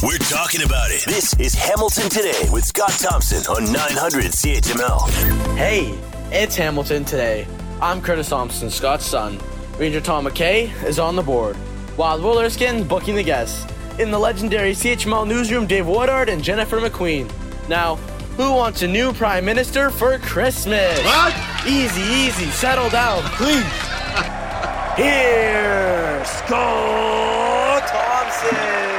[0.00, 1.04] We're talking about it.
[1.06, 5.56] This is Hamilton Today with Scott Thompson on 900 CHML.
[5.56, 5.98] Hey,
[6.30, 7.48] it's Hamilton Today.
[7.82, 9.40] I'm Curtis Thompson, Scott's son.
[9.76, 11.56] Ranger Tom McKay is on the board,
[11.96, 13.66] while Will Erskine booking the guests.
[13.98, 17.28] In the legendary CHML newsroom, Dave Woodard and Jennifer McQueen.
[17.68, 17.96] Now,
[18.36, 20.96] who wants a new prime minister for Christmas?
[21.04, 21.34] What?
[21.66, 23.64] Easy, easy, settle down, please.
[24.96, 28.97] Here, Scott Thompson.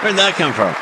[0.00, 0.72] Where'd that come from?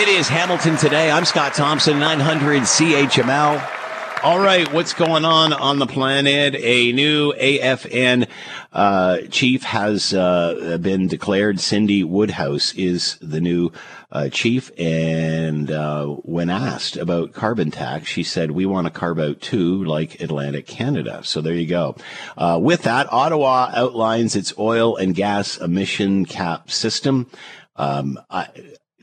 [0.00, 1.10] It is Hamilton today.
[1.10, 3.83] I'm Scott Thompson, 900 CHML.
[4.24, 6.54] All right, what's going on on the planet?
[6.56, 8.26] A new AFN
[8.72, 11.60] uh, chief has uh, been declared.
[11.60, 13.70] Cindy Woodhouse is the new
[14.10, 14.70] uh, chief.
[14.78, 19.84] And uh, when asked about carbon tax, she said, "We want to carve out too,
[19.84, 21.94] like Atlantic Canada." So there you go.
[22.34, 27.30] Uh, with that, Ottawa outlines its oil and gas emission cap system.
[27.76, 28.48] Um, I,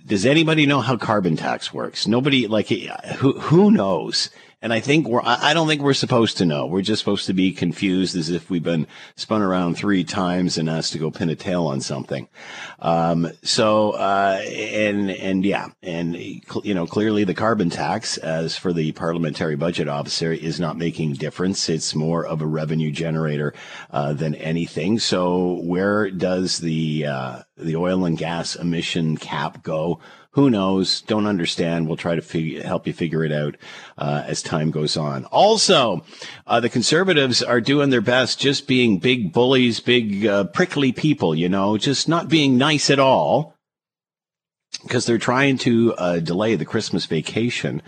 [0.04, 2.08] does anybody know how carbon tax works?
[2.08, 4.32] Nobody like who who knows.
[4.62, 6.68] And I think we're, I don't think we're supposed to know.
[6.68, 10.70] We're just supposed to be confused as if we've been spun around three times and
[10.70, 12.28] asked to go pin a tail on something.
[12.78, 18.72] Um, so, uh, and, and yeah, and, you know, clearly the carbon tax, as for
[18.72, 21.68] the parliamentary budget officer, is not making difference.
[21.68, 23.56] It's more of a revenue generator,
[23.90, 25.00] uh, than anything.
[25.00, 30.00] So where does the, uh, the oil and gas emission cap go?
[30.34, 31.02] Who knows?
[31.02, 31.88] Don't understand.
[31.88, 33.58] We'll try to fig- help you figure it out
[33.98, 35.26] uh, as time goes on.
[35.26, 36.06] Also,
[36.48, 41.36] uh, the conservatives are doing their best, just being big bullies, big uh, prickly people.
[41.36, 43.56] You know, just not being nice at all
[44.84, 47.82] because they're trying to uh, delay the Christmas vacation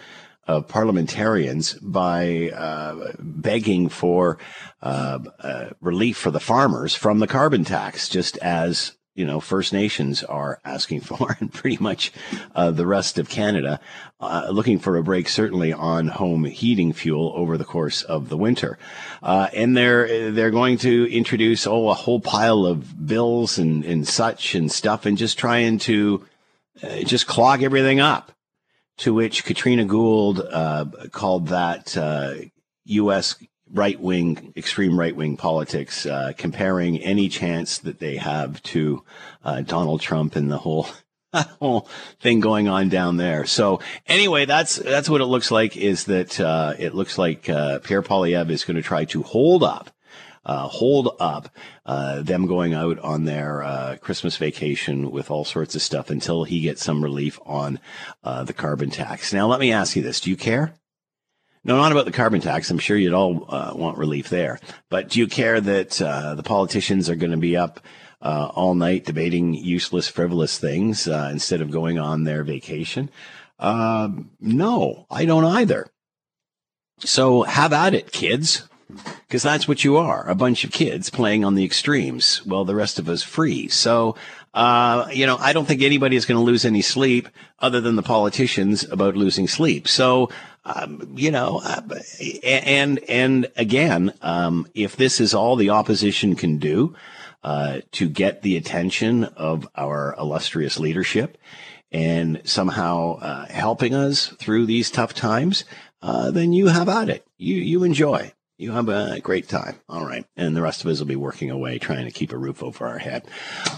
[0.46, 4.38] of parliamentarians by uh, begging for
[4.82, 9.74] uh, uh, relief for the farmers from the carbon tax, just as you know, First
[9.74, 12.12] Nations are asking for, and pretty much
[12.56, 13.80] uh, the rest of Canada
[14.20, 18.38] uh, looking for a break, certainly on home heating fuel over the course of the
[18.38, 18.78] winter.
[19.22, 24.08] Uh, and they're they're going to introduce oh a whole pile of bills and and
[24.08, 26.26] such and stuff, and just trying to
[26.82, 28.32] uh, just clog everything up.
[28.98, 31.98] To which Karina Gould uh, called that
[32.86, 33.36] U.S.
[33.74, 39.04] Right wing, extreme right wing politics, uh, comparing any chance that they have to
[39.44, 40.88] uh, Donald Trump and the whole
[41.60, 41.88] whole
[42.20, 43.46] thing going on down there.
[43.46, 45.76] So anyway, that's that's what it looks like.
[45.76, 49.64] Is that uh, it looks like uh, Pierre Poilievre is going to try to hold
[49.64, 49.90] up.
[50.46, 51.48] Uh, hold up
[51.86, 56.60] uh, them going out on their Christmas vacation with all sorts of stuff until he
[56.60, 57.80] gets some relief on
[58.24, 59.34] the carbon tax.
[59.34, 60.76] Now, let me ask you this: Do you care?
[61.66, 62.70] No, not about the carbon tax.
[62.70, 64.60] I'm sure you'd all uh, want relief there.
[64.90, 67.80] But do you care that uh, the politicians are going to be up
[68.22, 73.10] uh, all night debating useless, frivolous things uh, instead of going on their vacation?
[73.60, 75.88] Um, no, I don't either.
[77.00, 78.68] So have at it, kids.
[79.28, 82.76] Because that's what you are a bunch of kids playing on the extremes while the
[82.76, 83.74] rest of us freeze.
[83.74, 84.16] So,
[84.54, 87.28] uh, you know, I don't think anybody is going to lose any sleep
[87.60, 89.88] other than the politicians about losing sleep.
[89.88, 90.30] So,
[90.66, 91.82] um, you know, uh,
[92.44, 96.96] and and again, um, if this is all the opposition can do
[97.44, 101.38] uh, to get the attention of our illustrious leadership
[101.92, 105.66] and somehow uh, helping us through these tough times,
[106.02, 107.26] uh, then you have at it.
[107.38, 109.76] You you enjoy you have a great time.
[109.90, 110.26] All right.
[110.38, 112.88] And the rest of us will be working away trying to keep a roof over
[112.88, 113.26] our head.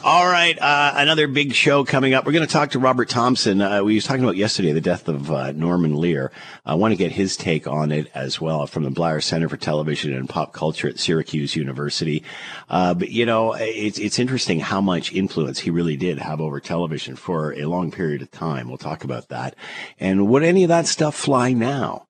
[0.03, 0.57] All right.
[0.57, 2.25] Uh, another big show coming up.
[2.25, 3.61] We're going to talk to Robert Thompson.
[3.61, 6.31] Uh, we were talking about yesterday the death of uh, Norman Lear.
[6.65, 9.57] I want to get his take on it as well from the Bleier Center for
[9.57, 12.23] Television and Pop Culture at Syracuse University.
[12.69, 16.59] Uh, but, you know, it's, it's interesting how much influence he really did have over
[16.59, 18.67] television for a long period of time.
[18.67, 19.55] We'll talk about that.
[19.99, 22.04] And would any of that stuff fly now?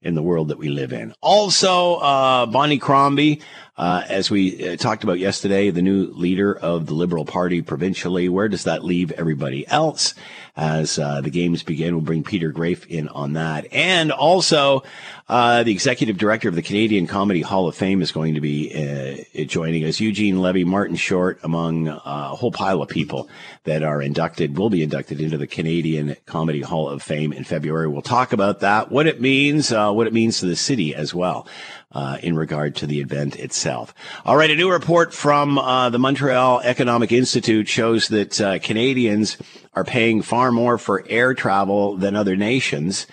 [0.00, 1.12] In the world that we live in.
[1.20, 3.40] Also, uh, Bonnie Crombie,
[3.76, 8.28] uh, as we uh, talked about yesterday, the new leader of the Liberal Party provincially.
[8.28, 10.14] Where does that leave everybody else?
[10.58, 13.72] As uh, the games begin, we'll bring Peter Graefe in on that.
[13.72, 14.82] And also,
[15.28, 18.74] uh, the executive director of the Canadian Comedy Hall of Fame is going to be
[18.74, 20.00] uh, joining us.
[20.00, 23.28] Eugene Levy, Martin Short, among a whole pile of people
[23.64, 27.86] that are inducted, will be inducted into the Canadian Comedy Hall of Fame in February.
[27.86, 31.46] We'll talk about that, what it means, what it means to the city as well
[31.92, 33.94] uh, in regard to the event itself.
[34.24, 39.36] All right, a new report from uh, the Montreal Economic Institute shows that uh, Canadians
[39.74, 43.06] are paying far more for air travel than other nations,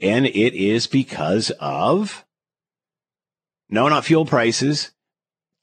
[0.00, 2.24] and it is because of
[3.70, 4.90] no, not fuel prices,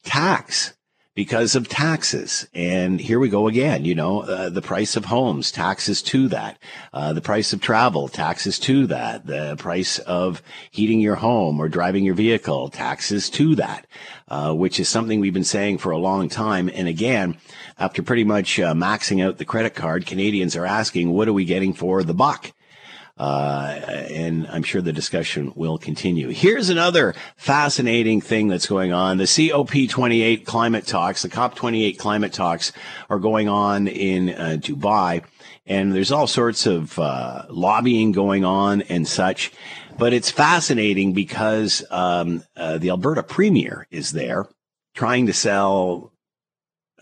[0.05, 0.76] tax.
[1.17, 2.47] Because of taxes.
[2.53, 3.85] And here we go again.
[3.85, 6.59] You know, uh, the price of homes, taxes to that.
[6.93, 9.25] Uh, the price of travel, taxes to that.
[9.25, 13.87] The price of heating your home or driving your vehicle, taxes to that.
[14.27, 16.69] Uh, which is something we've been saying for a long time.
[16.71, 17.37] And again,
[17.79, 21.45] after pretty much uh, maxing out the credit card, Canadians are asking, what are we
[21.45, 22.51] getting for the buck?
[23.17, 23.79] Uh,
[24.11, 26.29] and I'm sure the discussion will continue.
[26.29, 29.17] Here's another fascinating thing that's going on.
[29.17, 32.71] The COP28 climate talks, the COP28 climate talks
[33.09, 35.23] are going on in uh, Dubai.
[35.65, 39.51] And there's all sorts of uh, lobbying going on and such.
[39.97, 44.47] But it's fascinating because um, uh, the Alberta Premier is there
[44.93, 46.11] trying to sell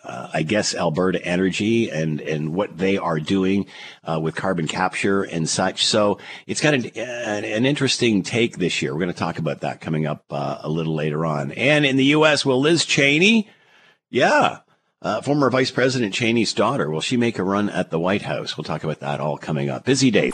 [0.06, 3.68] uh, I guess Alberta Energy and and what they are doing
[4.04, 5.86] uh, with carbon capture and such.
[5.86, 8.94] So it's got an, an, an interesting take this year.
[8.94, 11.52] We're going to talk about that coming up uh, a little later on.
[11.52, 13.50] And in the U.S., will Liz Cheney?
[14.10, 14.60] Yeah,
[15.06, 18.58] uh, former Vice President Cheney's daughter, will she make a run at the White House?
[18.58, 19.86] We'll talk about that all coming up.
[19.86, 20.32] Busy day.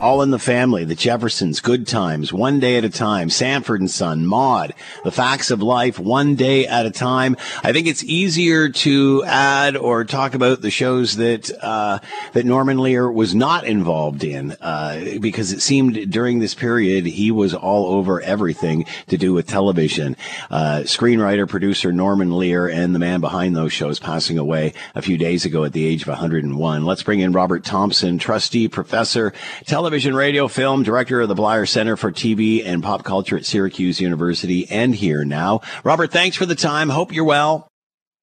[0.00, 3.90] All in the family, the Jeffersons, good times, one day at a time, Sanford and
[3.90, 4.74] Son, Maude,
[5.04, 7.36] the facts of life, one day at a time.
[7.62, 12.00] I think it's easier to add or talk about the shows that, uh,
[12.32, 17.30] that Norman Lear was not involved in, uh, because it seemed during this period he
[17.30, 20.16] was all over everything to do with television.
[20.50, 25.18] Uh, screenwriter, producer Norman Lear and the man behind those shows passing away a few
[25.18, 26.86] days ago at the age of 101.
[26.86, 29.34] Let's bring in Robert Thompson, trustee, professor,
[29.66, 34.00] television, radio, film, director of the Bleier Center for TV and Pop Culture at Syracuse
[34.00, 35.60] University, and here now.
[35.84, 36.88] Robert, thanks for the time.
[36.88, 37.68] Hope you're well.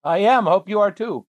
[0.04, 0.46] I am.
[0.46, 1.28] Hope you are too.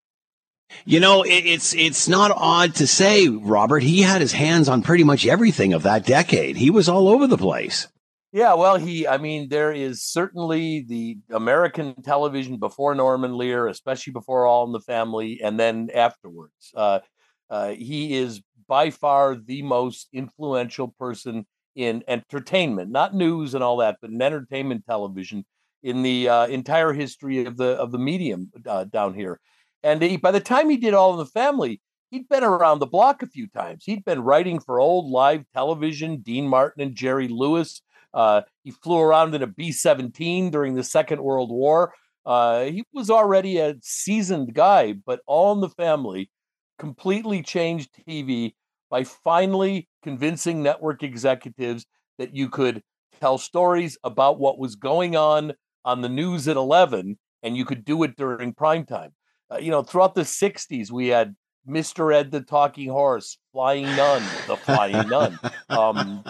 [0.87, 3.83] You know, it, it's it's not odd to say, Robert.
[3.83, 6.57] He had his hands on pretty much everything of that decade.
[6.57, 7.87] He was all over the place.
[8.33, 14.13] Yeah, well, he, I mean, there is certainly the American television before Norman Lear, especially
[14.13, 16.71] before All in the Family, and then afterwards.
[16.75, 17.01] Uh,
[17.49, 23.79] uh, he is by far the most influential person in entertainment, not news and all
[23.79, 25.47] that, but in entertainment television
[25.83, 29.41] in the uh, entire history of the of the medium uh, down here.
[29.83, 31.81] And he, by the time he did All in the Family,
[32.11, 33.85] he'd been around the block a few times.
[33.85, 37.81] He'd been writing for old live television, Dean Martin and Jerry Lewis.
[38.15, 41.93] Uh, he flew around in a B 17 during the Second World War.
[42.25, 46.31] Uh, he was already a seasoned guy, but All in the Family
[46.79, 48.55] completely changed TV
[48.91, 51.87] by finally convincing network executives
[52.19, 52.83] that you could
[53.21, 55.53] tell stories about what was going on
[55.85, 59.13] on the news at 11 and you could do it during prime time.
[59.51, 61.35] Uh, you know, throughout the 60s, we had
[61.69, 62.15] Mr.
[62.15, 65.39] Ed the Talking Horse, Flying Nun, The Flying Nun.
[65.71, 66.25] Um,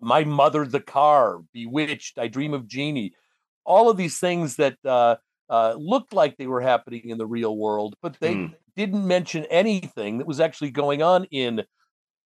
[0.00, 3.14] my Mother the Car, Bewitched, I Dream of Jeannie,
[3.64, 5.16] all of these things that uh,
[5.48, 8.46] uh, looked like they were happening in the real world, but they hmm.
[8.76, 11.62] didn't mention anything that was actually going on in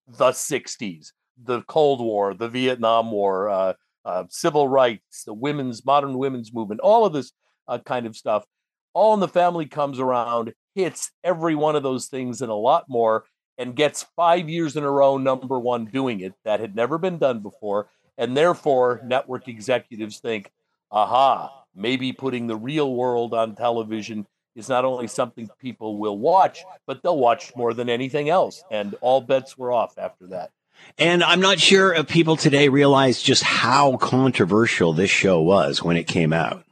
[0.08, 1.08] the 60s,
[1.42, 3.72] the Cold War, the Vietnam War, uh,
[4.04, 7.32] uh civil rights, the women's modern women's movement, all of this
[7.68, 8.44] uh, kind of stuff.
[8.92, 12.86] All in the Family comes around, hits every one of those things and a lot
[12.88, 13.24] more
[13.60, 16.32] and gets five years in a row number one doing it.
[16.44, 17.88] That had never been done before.
[18.16, 20.50] And therefore, network executives think,
[20.90, 24.26] aha, maybe putting the real world on television
[24.56, 28.64] is not only something people will watch, but they'll watch more than anything else.
[28.70, 30.50] And all bets were off after that.
[30.96, 35.98] And I'm not sure if people today realize just how controversial this show was when
[35.98, 36.64] it came out.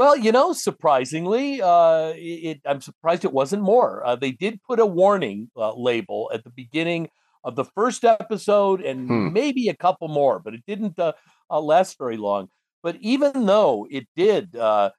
[0.00, 4.02] Well, you know, surprisingly, uh, it, I'm surprised it wasn't more.
[4.02, 7.10] Uh, they did put a warning uh, label at the beginning
[7.44, 9.30] of the first episode and hmm.
[9.34, 11.12] maybe a couple more, but it didn't uh,
[11.50, 12.48] uh, last very long.
[12.82, 14.92] But even though it did uh,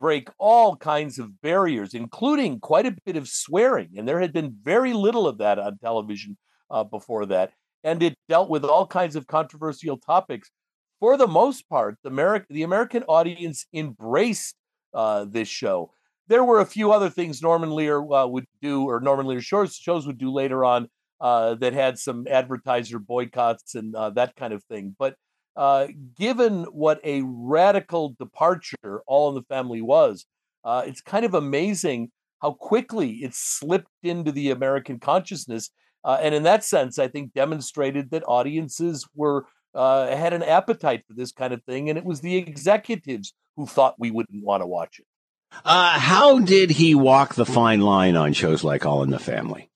[0.00, 4.56] break all kinds of barriers, including quite a bit of swearing, and there had been
[4.62, 6.38] very little of that on television
[6.90, 7.52] before that,
[7.84, 10.50] and it dealt with all kinds of controversial topics
[11.00, 14.56] for the most part, the American the American audience embraced
[14.94, 15.92] uh, this show.
[16.28, 19.76] There were a few other things Norman Lear uh, would do, or Norman Lear shows,
[19.76, 20.88] shows would do later on
[21.20, 24.96] uh, that had some advertiser boycotts and uh, that kind of thing.
[24.98, 25.14] But
[25.54, 25.88] uh,
[26.18, 30.26] given what a radical departure All in the Family was,
[30.64, 32.10] uh, it's kind of amazing
[32.42, 35.70] how quickly it slipped into the American consciousness.
[36.04, 41.14] and in that sense, I think demonstrated that audiences were uh, had an appetite for
[41.14, 44.66] this kind of thing, and it was the executives who thought we wouldn't want to
[44.66, 45.06] watch it.
[45.64, 49.70] Uh, how did he walk the fine line on shows like All in the Family?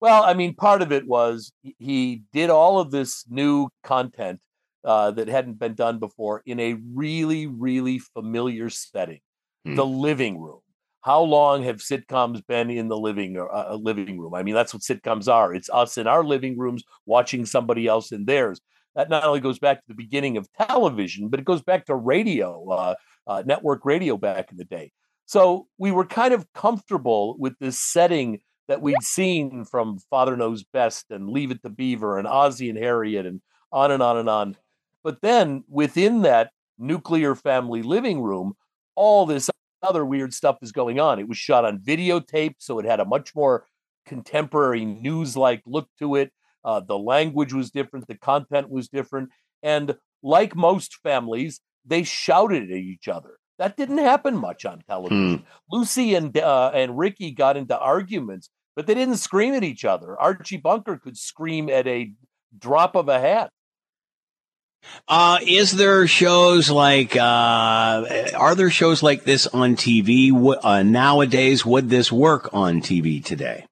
[0.00, 4.40] Well, I mean, part of it was he did all of this new content
[4.84, 9.20] uh, that hadn't been done before in a really, really familiar setting.
[9.64, 9.74] hmm.
[9.76, 10.60] the living room.
[11.00, 14.34] How long have sitcoms been in the living uh, uh, living room?
[14.34, 15.54] I mean, that's what sitcoms are.
[15.54, 18.60] It's us in our living rooms watching somebody else in theirs.
[18.94, 21.94] That not only goes back to the beginning of television, but it goes back to
[21.94, 22.94] radio, uh,
[23.26, 24.92] uh, network radio back in the day.
[25.26, 30.64] So we were kind of comfortable with this setting that we'd seen from Father Knows
[30.64, 33.40] Best and Leave It to Beaver and Ozzie and Harriet and
[33.72, 34.56] on and on and on.
[35.02, 38.54] But then within that nuclear family living room,
[38.94, 39.50] all this
[39.82, 41.18] other weird stuff is going on.
[41.18, 43.66] It was shot on videotape, so it had a much more
[44.06, 46.32] contemporary news like look to it.
[46.64, 49.30] Uh, the language was different, the content was different.
[49.62, 53.38] And like most families, they shouted at each other.
[53.58, 55.38] That didn't happen much on television.
[55.38, 55.44] Hmm.
[55.70, 60.18] Lucy and uh, and Ricky got into arguments, but they didn't scream at each other.
[60.20, 62.12] Archie Bunker could scream at a
[62.58, 63.50] drop of a hat.
[65.08, 68.04] Uh, is there shows like, uh,
[68.36, 71.64] are there shows like this on TV uh, nowadays?
[71.64, 73.66] Would this work on TV today?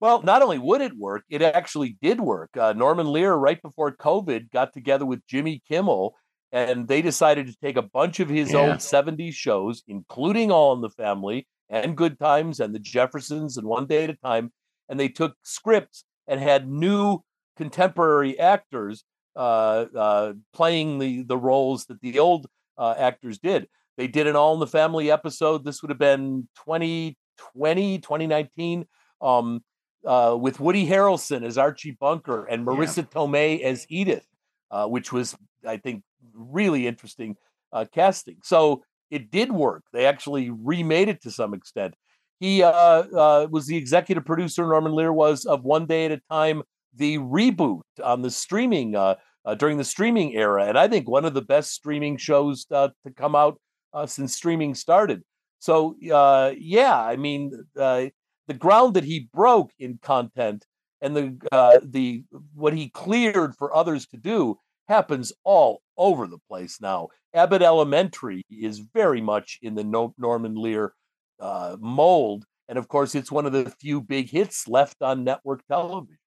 [0.00, 2.56] Well, not only would it work, it actually did work.
[2.56, 6.14] Uh, Norman Lear, right before COVID, got together with Jimmy Kimmel
[6.52, 8.58] and they decided to take a bunch of his yeah.
[8.58, 13.66] old 70s shows, including All in the Family and Good Times and the Jeffersons and
[13.66, 14.52] One Day at a Time,
[14.88, 17.20] and they took scripts and had new
[17.56, 19.04] contemporary actors
[19.36, 23.68] uh, uh, playing the the roles that the old uh, actors did.
[23.96, 25.64] They did an All in the Family episode.
[25.64, 28.86] This would have been 2020, 2019,
[29.20, 29.62] um,
[30.06, 33.02] uh, with Woody Harrelson as Archie Bunker and Marisa yeah.
[33.04, 34.26] Tomei as Edith,
[34.70, 36.02] uh, which was, I think,
[36.34, 37.36] really interesting
[37.72, 38.38] uh, casting.
[38.42, 39.84] So it did work.
[39.92, 41.94] They actually remade it to some extent.
[42.38, 46.62] He was the executive producer, Norman Lear was, of One Day at a Time
[46.94, 51.24] the reboot on the streaming uh, uh, during the streaming era, and I think one
[51.24, 53.60] of the best streaming shows uh, to come out
[53.94, 55.22] uh, since streaming started.
[55.58, 58.06] So uh, yeah, I mean uh,
[58.50, 60.66] the ground that he broke in content
[61.00, 66.40] and the uh, the what he cleared for others to do happens all over the
[66.48, 67.06] place now.
[67.32, 70.94] Abbott Elementary is very much in the no- Norman Lear
[71.38, 75.64] uh, mold, and of course, it's one of the few big hits left on network
[75.68, 76.18] television.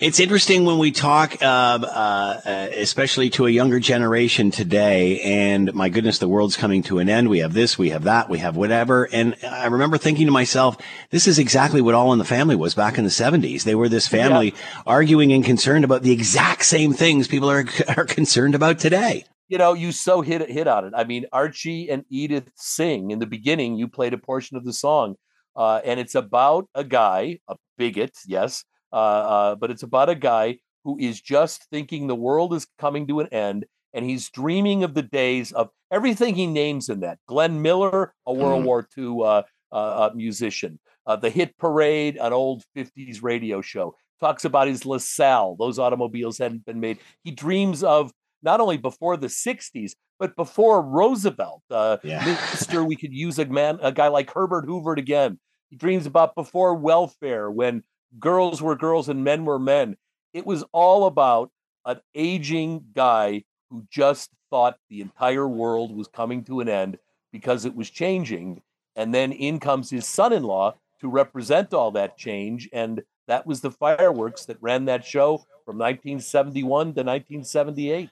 [0.00, 5.88] It's interesting when we talk, uh, uh, especially to a younger generation today, and my
[5.88, 7.30] goodness, the world's coming to an end.
[7.30, 9.08] We have this, we have that, we have whatever.
[9.10, 10.76] And I remember thinking to myself,
[11.08, 13.62] this is exactly what All in the Family was back in the 70s.
[13.62, 14.82] They were this family yeah.
[14.86, 17.64] arguing and concerned about the exact same things people are,
[17.96, 19.24] are concerned about today.
[19.48, 20.92] You know, you so hit hit on it.
[20.94, 23.76] I mean, Archie and Edith sing in the beginning.
[23.76, 25.14] You played a portion of the song,
[25.56, 30.14] uh, and it's about a guy, a bigot, yes, uh, uh, but it's about a
[30.14, 34.84] guy who is just thinking the world is coming to an end and he's dreaming
[34.84, 37.18] of the days of everything he names in that.
[37.26, 38.66] Glenn Miller, a World mm.
[38.66, 39.42] War II uh,
[39.72, 44.84] uh, uh, musician, uh, the Hit Parade, an old 50s radio show, talks about his
[44.84, 45.56] LaSalle.
[45.56, 46.98] Those automobiles hadn't been made.
[47.22, 51.62] He dreams of not only before the 60s, but before Roosevelt.
[51.70, 52.36] yeah.
[52.52, 55.38] Mister, we could use a man, a guy like Herbert Hoover again.
[55.70, 57.82] He dreams about before welfare when
[58.18, 59.96] girls were girls and men were men.
[60.32, 61.50] It was all about
[61.84, 66.98] an aging guy who just thought the entire world was coming to an end
[67.32, 68.62] because it was changing.
[68.96, 72.68] And then in comes his son in law to represent all that change.
[72.72, 78.10] And that was the fireworks that ran that show from 1971 to 1978.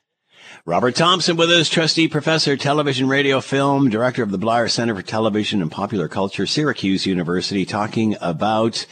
[0.67, 5.03] Robert Thompson with us, trustee professor, television, radio, film, director of the Bleier Center for
[5.03, 8.87] Television and Popular Culture, Syracuse University, talking about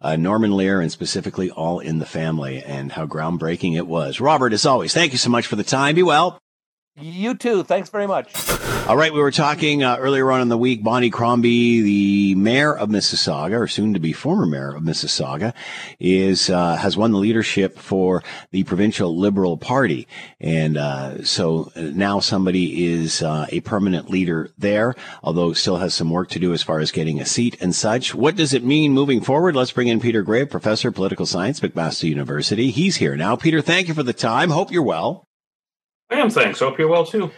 [0.00, 4.20] uh, Norman Lear and specifically All in the Family and how groundbreaking it was.
[4.20, 5.94] Robert, as always, thank you so much for the time.
[5.94, 6.40] Be well.
[6.96, 7.62] You too.
[7.62, 8.32] Thanks very much.
[8.86, 10.82] All right, we were talking uh, earlier on in the week.
[10.82, 15.54] Bonnie Crombie, the mayor of Mississauga, or soon to be former mayor of Mississauga,
[16.00, 20.08] is uh, has won the leadership for the provincial Liberal Party,
[20.40, 24.94] and uh, so now somebody is uh, a permanent leader there.
[25.22, 28.14] Although still has some work to do as far as getting a seat and such.
[28.14, 29.54] What does it mean moving forward?
[29.54, 32.70] Let's bring in Peter Graefe, professor of political science, McMaster University.
[32.70, 33.36] He's here now.
[33.36, 34.50] Peter, thank you for the time.
[34.50, 35.29] Hope you're well.
[36.10, 36.58] I am, thanks.
[36.58, 37.30] Hope you're well too.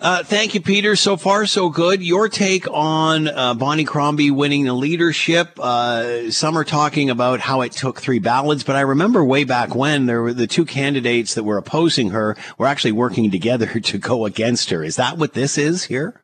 [0.00, 0.96] Uh, thank you, Peter.
[0.96, 2.02] So far, so good.
[2.02, 5.58] Your take on uh, Bonnie Crombie winning the leadership.
[5.58, 9.74] Uh, some are talking about how it took three ballots, but I remember way back
[9.74, 13.98] when there were the two candidates that were opposing her were actually working together to
[13.98, 14.82] go against her.
[14.84, 16.22] Is that what this is here?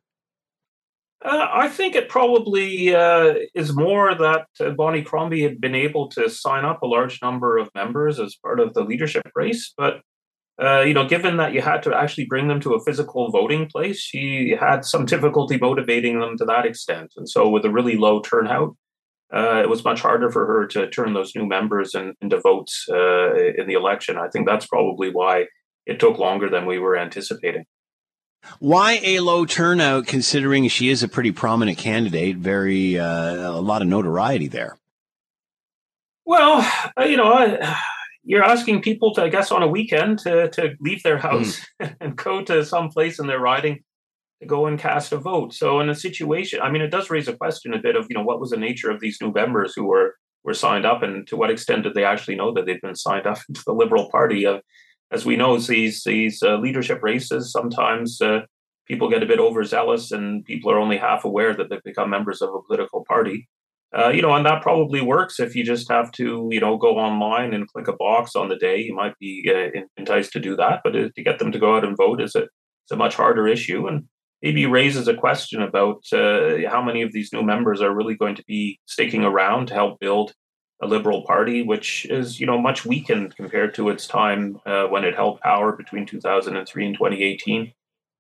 [1.25, 6.09] Uh, I think it probably uh, is more that uh, Bonnie Crombie had been able
[6.11, 10.02] to sign up a large number of members as part of the leadership race, but
[10.62, 13.66] uh, you know, given that you had to actually bring them to a physical voting
[13.66, 17.12] place, she had some difficulty motivating them to that extent.
[17.16, 18.76] And so, with a really low turnout,
[19.34, 22.87] uh, it was much harder for her to turn those new members in, into votes
[22.88, 24.16] uh, in the election.
[24.16, 25.46] I think that's probably why
[25.87, 27.64] it took longer than we were anticipating.
[28.61, 33.82] Why a low turnout, considering she is a pretty prominent candidate, very uh, a lot
[33.82, 34.78] of notoriety there?
[36.26, 36.61] Well,
[36.99, 37.76] uh, you know, I,
[38.25, 41.26] you're asking people to, I guess, on a weekend to to leave their hmm.
[41.26, 41.95] house mm.
[42.00, 43.81] and go to some place in their riding
[44.40, 45.54] to go and cast a vote.
[45.54, 48.14] So, in a situation, I mean, it does raise a question a bit of, you
[48.14, 51.26] know, what was the nature of these new members who were were signed up, and
[51.28, 54.11] to what extent did they actually know that they'd been signed up into the Liberal
[54.11, 54.47] Party?
[54.47, 54.59] Uh,
[55.11, 58.40] as we know, these these uh, leadership races sometimes uh,
[58.87, 62.43] people get a bit overzealous, and people are only half aware that they've become members
[62.43, 63.49] of a political party.
[63.96, 66.98] Uh, you know, and that probably works if you just have to, you know, go
[66.98, 68.80] online and click a box on the day.
[68.80, 71.84] You might be uh, enticed to do that, but to get them to go out
[71.84, 74.04] and vote is a, it's a much harder issue, and
[74.42, 78.34] maybe raises a question about uh, how many of these new members are really going
[78.34, 80.34] to be sticking around to help build
[80.82, 85.04] a liberal party, which is, you know, much weakened compared to its time uh, when
[85.04, 87.72] it held power between 2003 and 2018,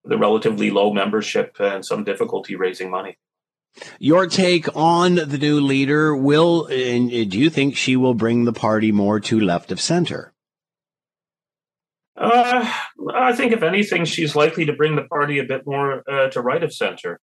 [0.04, 3.18] with a relatively low membership and some difficulty raising money.
[3.98, 8.52] Your take on the new leader will, and do you think she will bring the
[8.52, 10.32] party more to left of center?
[12.16, 12.72] Uh,
[13.12, 16.40] I think, if anything, she's likely to bring the party a bit more uh, to
[16.40, 17.18] right of center.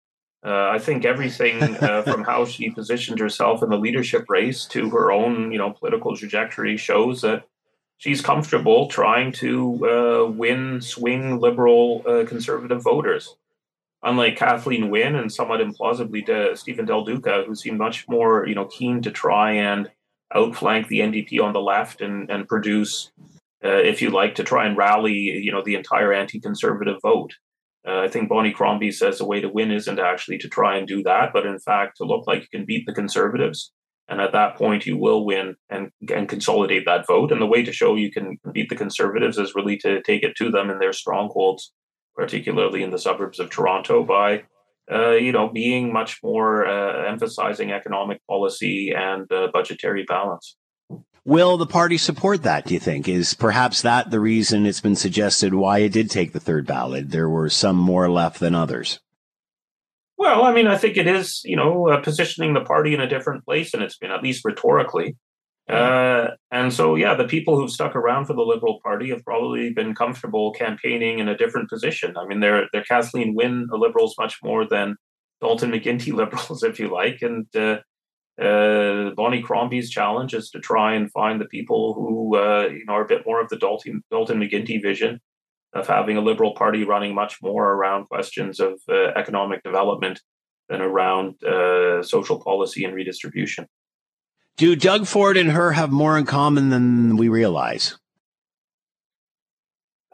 [0.44, 4.90] Uh, I think everything uh, from how she positioned herself in the leadership race to
[4.90, 7.48] her own, you know, political trajectory shows that
[7.96, 13.34] she's comfortable trying to uh, win swing liberal uh, conservative voters
[14.06, 18.54] unlike Kathleen Wynne and somewhat implausibly to Steven Del Duca, who seemed much more, you
[18.54, 19.90] know, keen to try and
[20.34, 23.10] outflank the NDP on the left and and produce,
[23.64, 27.34] uh, if you like, to try and rally, you know, the entire anti-conservative vote.
[27.86, 30.88] Uh, I think Bonnie Crombie says the way to win isn't actually to try and
[30.88, 33.72] do that, but in fact to look like you can beat the conservatives.
[34.08, 37.32] And at that point, you will win and, and consolidate that vote.
[37.32, 40.36] And the way to show you can beat the conservatives is really to take it
[40.36, 41.72] to them in their strongholds
[42.16, 44.44] particularly in the suburbs of Toronto, by
[44.90, 50.56] uh, you know being much more uh, emphasizing economic policy and uh, budgetary balance.
[51.24, 52.66] Will the party support that?
[52.66, 56.32] Do you think is perhaps that the reason it's been suggested why it did take
[56.32, 57.10] the third ballot?
[57.10, 59.00] There were some more left than others.
[60.16, 63.08] Well, I mean, I think it is, you know, uh, positioning the party in a
[63.08, 65.16] different place, and it's been at least rhetorically.
[65.68, 69.72] Uh, and so, yeah, the people who've stuck around for the Liberal Party have probably
[69.72, 72.16] been comfortable campaigning in a different position.
[72.16, 74.96] I mean, they're they're Kathleen Wynne liberals much more than
[75.40, 77.20] Dalton McGuinty liberals, if you like.
[77.22, 77.78] And uh,
[78.40, 82.94] uh, Bonnie Crombie's challenge is to try and find the people who uh, you know
[82.94, 85.20] are a bit more of the Dalton Dalton McGuinty vision
[85.72, 90.20] of having a Liberal Party running much more around questions of uh, economic development
[90.68, 93.66] than around uh, social policy and redistribution.
[94.56, 97.98] Do Doug Ford and her have more in common than we realize?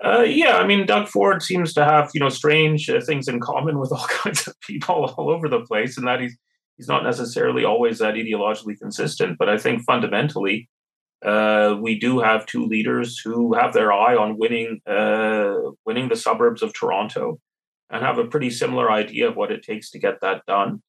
[0.05, 3.39] Uh, yeah, I mean, Doug Ford seems to have you know strange uh, things in
[3.39, 6.37] common with all kinds of people all over the place, and that he's
[6.77, 9.39] he's not necessarily always that ideologically consistent.
[9.39, 10.69] But I think fundamentally,
[11.25, 15.55] uh, we do have two leaders who have their eye on winning uh,
[15.87, 17.39] winning the suburbs of Toronto,
[17.91, 20.83] and have a pretty similar idea of what it takes to get that done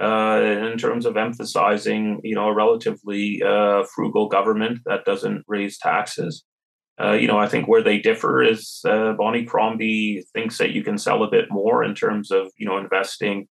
[0.00, 5.78] uh, in terms of emphasizing, you know, a relatively uh, frugal government that doesn't raise
[5.78, 6.44] taxes.
[7.00, 10.82] Uh, you know, I think where they differ is uh, Bonnie Crombie thinks that you
[10.82, 13.48] can sell a bit more in terms of, you know, investing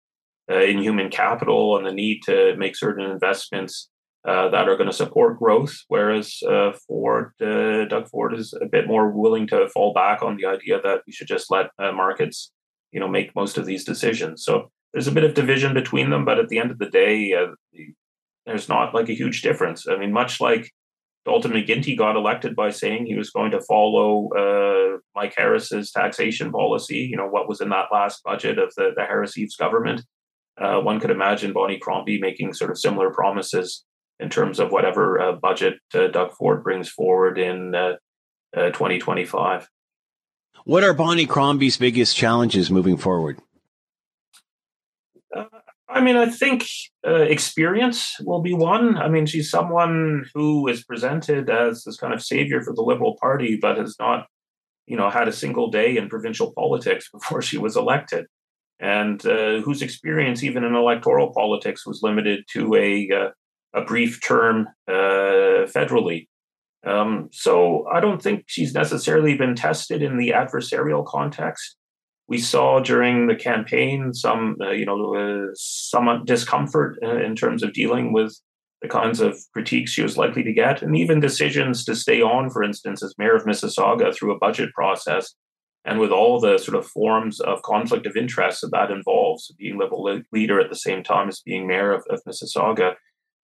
[0.51, 3.89] uh, in human capital and the need to make certain investments
[4.27, 5.75] uh, that are going to support growth.
[5.89, 6.41] Whereas
[6.87, 11.03] Ford, Doug Ford is a bit more willing to fall back on the idea that
[11.07, 12.51] we should just let markets,
[12.93, 14.45] you know, make most of these decisions.
[14.45, 17.35] So there's a bit of division between them, but at the end of the day,
[17.35, 17.49] uh,
[18.47, 19.89] there's not like a huge difference.
[19.89, 20.71] I mean, much like
[21.25, 26.53] Dalton McGuinty got elected by saying he was going to follow uh, Mike Harris's taxation
[26.53, 30.03] policy, you know, what was in that last budget of the, the Harris Eves government.
[30.57, 33.85] Uh, one could imagine Bonnie Crombie making sort of similar promises
[34.21, 37.97] in terms of whatever uh, budget uh, Doug Ford brings forward in uh,
[38.55, 39.69] 2025.
[40.65, 43.41] What are Bonnie Crombie's biggest challenges moving forward?
[45.89, 46.67] I mean, I think
[47.07, 48.97] uh, experience will be one.
[48.97, 53.17] I mean, she's someone who is presented as this kind of savior for the Liberal
[53.21, 54.27] Party, but has not,
[54.87, 58.27] you know, had a single day in provincial politics before she was elected,
[58.81, 63.31] and uh, whose experience, even in electoral politics, was limited to a uh,
[63.75, 66.29] a brief term uh, federally.
[66.87, 71.77] Um, so I don't think she's necessarily been tested in the adversarial context.
[72.27, 77.63] We saw during the campaign some, uh, you know, uh, some discomfort uh, in terms
[77.63, 78.39] of dealing with
[78.81, 82.51] the kinds of critiques she was likely to get, and even decisions to stay on,
[82.51, 85.35] for instance, as mayor of Mississauga through a budget process,
[85.85, 89.79] and with all the sort of forms of conflict of interest that that involves, being
[89.79, 92.95] Liberal leader at the same time as being mayor of, of Mississauga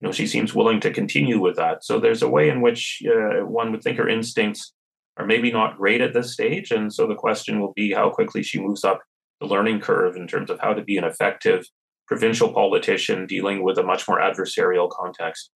[0.01, 1.85] you know, she seems willing to continue with that.
[1.85, 4.73] So there's a way in which uh, one would think her instincts
[5.21, 6.71] are maybe not great at this stage.
[6.71, 9.01] And so the question will be how quickly she moves up
[9.41, 11.67] the learning curve in terms of how to be an effective
[12.07, 15.51] provincial politician dealing with a much more adversarial context.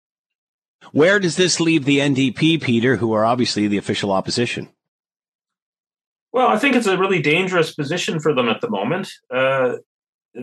[0.92, 4.68] Where does this leave the NDP, Peter, who are obviously the official opposition?
[6.33, 9.11] Well, I think it's a really dangerous position for them at the moment.
[9.33, 9.77] Uh,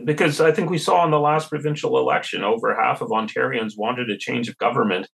[0.06, 4.10] because I think we saw in the last provincial election, over half of Ontarians wanted
[4.10, 5.08] a change of government,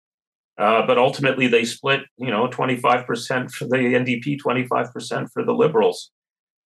[0.58, 6.10] uh, but ultimately they split, you know, 25% for the NDP, 25% for the Liberals.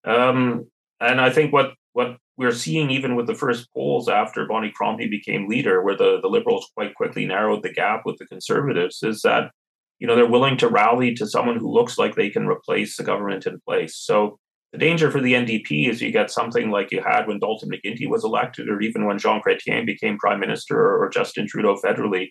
[0.06, 0.67] Um,
[0.99, 5.10] and I think what what we're seeing, even with the first polls after Bonnie Crombie
[5.10, 9.21] became leader, where the, the Liberals quite quickly narrowed the gap with the Conservatives, is
[9.23, 9.52] that
[9.97, 13.04] you know they're willing to rally to someone who looks like they can replace the
[13.04, 13.97] government in place.
[13.97, 14.38] So
[14.71, 18.08] the danger for the NDP is you get something like you had when Dalton McGuinty
[18.08, 22.30] was elected, or even when Jean Chrétien became prime minister, or, or Justin Trudeau federally,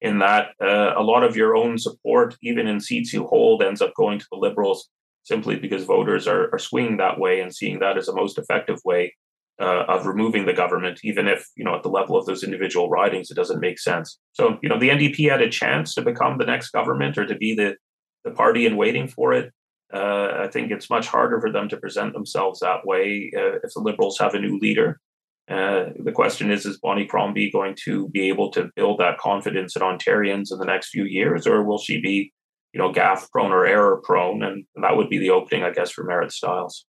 [0.00, 3.80] in that uh, a lot of your own support, even in seats you hold, ends
[3.80, 4.88] up going to the Liberals
[5.24, 8.78] simply because voters are, are swinging that way and seeing that as a most effective
[8.84, 9.14] way
[9.60, 12.88] uh, of removing the government, even if, you know, at the level of those individual
[12.90, 14.18] ridings, it doesn't make sense.
[14.32, 17.34] So, you know, the NDP had a chance to become the next government or to
[17.34, 17.76] be the,
[18.24, 19.52] the party in waiting for it.
[19.92, 23.72] Uh, I think it's much harder for them to present themselves that way uh, if
[23.74, 25.00] the Liberals have a new leader.
[25.48, 29.76] Uh, the question is: Is Bonnie Crombie going to be able to build that confidence
[29.76, 32.32] in Ontarians in the next few years, or will she be,
[32.72, 34.42] you know, gaff prone or error prone?
[34.42, 36.84] And that would be the opening, I guess, for Marit Stiles.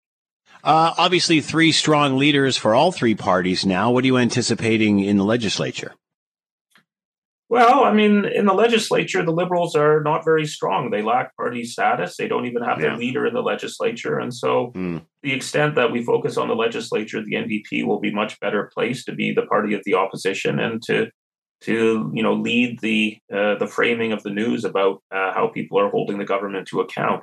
[0.63, 3.92] Uh, obviously, three strong leaders for all three parties now.
[3.92, 5.94] What are you anticipating in the legislature?
[7.54, 10.89] Well, I mean, in the legislature, the Liberals are not very strong.
[10.89, 12.18] They lack party status.
[12.18, 12.88] They don't even have yeah.
[12.88, 14.18] their leader in the legislature.
[14.18, 15.06] And so, mm.
[15.22, 19.06] the extent that we focus on the legislature, the NDP will be much better placed
[19.06, 21.12] to be the party of the opposition and to
[21.66, 25.80] to you know lead the uh, the framing of the news about uh, how people
[25.80, 27.22] are holding the government to account.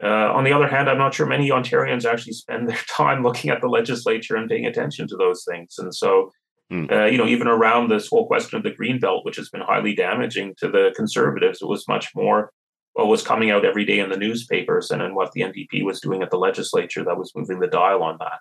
[0.00, 3.50] Uh, on the other hand, I'm not sure many Ontarians actually spend their time looking
[3.50, 5.74] at the legislature and paying attention to those things.
[5.78, 6.30] And so,
[6.72, 6.92] Mm.
[6.92, 9.62] Uh, you know, even around this whole question of the green belt, which has been
[9.62, 12.52] highly damaging to the conservatives, it was much more
[12.92, 16.00] what was coming out every day in the newspapers and in what the NDP was
[16.00, 18.38] doing at the legislature that was moving the dial on that.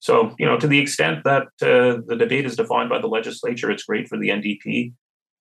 [0.00, 3.70] So, you know, to the extent that uh, the debate is defined by the legislature,
[3.70, 4.94] it's great for the NDP.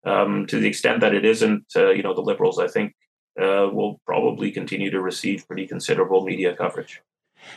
[0.05, 2.93] Um, to the extent that it isn't, uh, you know, the Liberals, I think,
[3.39, 7.01] uh, will probably continue to receive pretty considerable media coverage.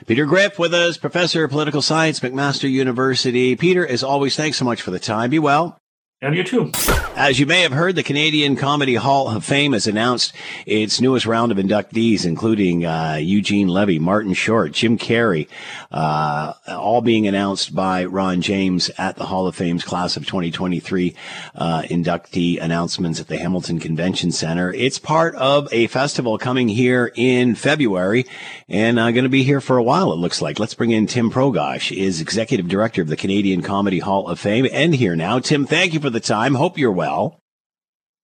[0.06, 3.56] Peter Graefe with us, professor of political science, McMaster University.
[3.56, 5.30] Peter, as always, thanks so much for the time.
[5.30, 5.79] Be well.
[6.22, 6.70] And you too.
[7.16, 10.34] As you may have heard, the Canadian Comedy Hall of Fame has announced
[10.66, 15.48] its newest round of inductees, including uh, Eugene Levy, Martin Short, Jim Carrey,
[15.90, 21.14] uh, all being announced by Ron James at the Hall of Fame's class of 2023
[21.54, 24.74] uh, inductee announcements at the Hamilton Convention Center.
[24.74, 28.26] It's part of a festival coming here in February
[28.68, 30.58] and uh, going to be here for a while, it looks like.
[30.58, 34.66] Let's bring in Tim Progosh, is executive director of the Canadian Comedy Hall of Fame,
[34.70, 35.38] and here now.
[35.38, 36.54] Tim, thank you for the time.
[36.54, 37.40] Hope you're well.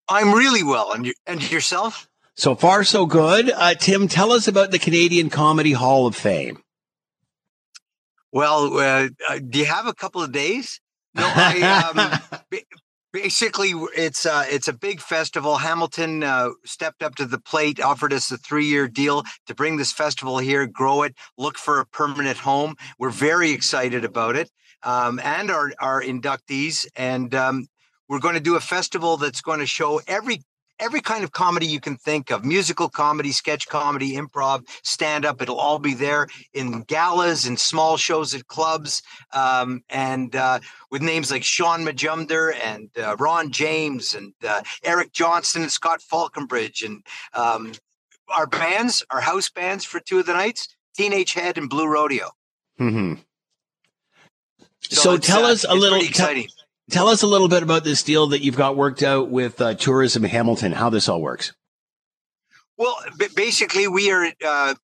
[0.08, 0.92] I'm really well.
[0.92, 2.08] And, you, and yourself?
[2.34, 3.50] So far, so good.
[3.50, 6.62] Uh, Tim, tell us about the Canadian Comedy Hall of Fame.
[8.30, 10.80] Well, uh, uh do you have a couple of days?
[11.14, 12.20] No, I,
[12.50, 12.58] um,
[13.16, 15.56] basically it's uh, it's a big festival.
[15.56, 19.78] Hamilton uh, stepped up to the plate, offered us a three year deal to bring
[19.78, 22.74] this festival here, grow it, look for a permanent home.
[22.98, 24.50] We're very excited about it,
[24.82, 27.68] um, and our our inductees, and um,
[28.08, 30.42] we're going to do a festival that's going to show every
[30.78, 35.40] every kind of comedy you can think of musical comedy, sketch comedy, improv, stand up.
[35.40, 39.02] It'll all be there in galas and small shows at clubs.
[39.32, 45.12] Um, and uh, with names like Shaun Majumder and uh, Ron James and uh, Eric
[45.12, 46.82] Johnson and Scott Falconbridge.
[46.82, 47.02] And
[47.34, 47.72] um,
[48.28, 52.30] our bands, our house bands for two of the nights Teenage Head and Blue Rodeo.
[52.80, 53.14] Mm-hmm.
[54.80, 56.00] So, so tell uh, us a little.
[56.00, 56.48] Exciting.
[56.90, 59.74] Tell us a little bit about this deal that you've got worked out with uh,
[59.74, 61.52] Tourism Hamilton, how this all works.
[62.78, 62.96] Well,
[63.34, 64.74] basically, we are uh,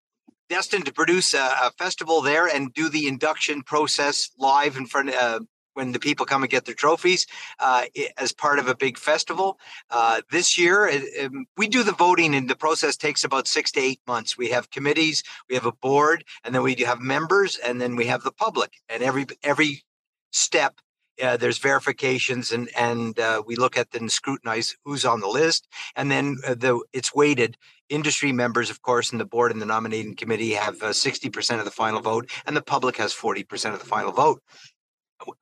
[0.49, 5.11] destined to produce a, a, festival there and do the induction process live in front
[5.15, 5.41] uh,
[5.75, 7.27] when the people come and get their trophies
[7.61, 7.85] uh,
[8.19, 9.59] as part of a big festival.
[9.91, 10.91] Uh, this year,
[11.23, 14.37] um, we do the voting, and the process takes about six to eight months.
[14.37, 18.07] We have committees, we have a board, and then we have members, and then we
[18.07, 18.73] have the public.
[18.88, 19.85] And every every
[20.33, 20.75] step
[21.22, 25.68] uh, there's verifications and and uh, we look at and scrutinize who's on the list.
[25.96, 27.57] And then uh, the it's weighted.
[27.88, 31.64] Industry members of course and the board and the nominating committee have 60% uh, of
[31.64, 34.42] the final vote and the public has 40% of the final vote.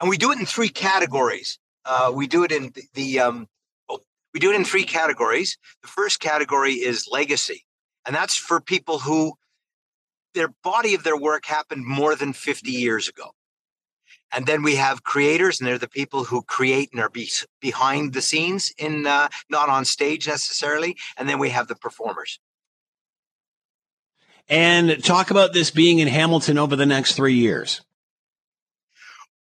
[0.01, 1.59] And we do it in three categories.
[1.85, 3.47] Uh, we do it in the, the um,
[4.35, 5.59] we do it in three categories.
[5.83, 7.65] The first category is legacy
[8.07, 9.35] and that's for people who
[10.35, 13.33] their body of their work happened more than 50 years ago
[14.33, 18.13] and then we have creators and they're the people who create and are be, behind
[18.13, 20.97] the scenes in uh, not on stage necessarily.
[21.17, 22.39] And then we have the performers.
[24.49, 27.83] And talk about this being in hamilton over the next three years.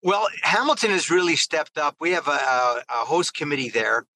[0.02, 1.96] Well hamilton has really stepped up.
[2.00, 4.06] We have a, a, a host committee there.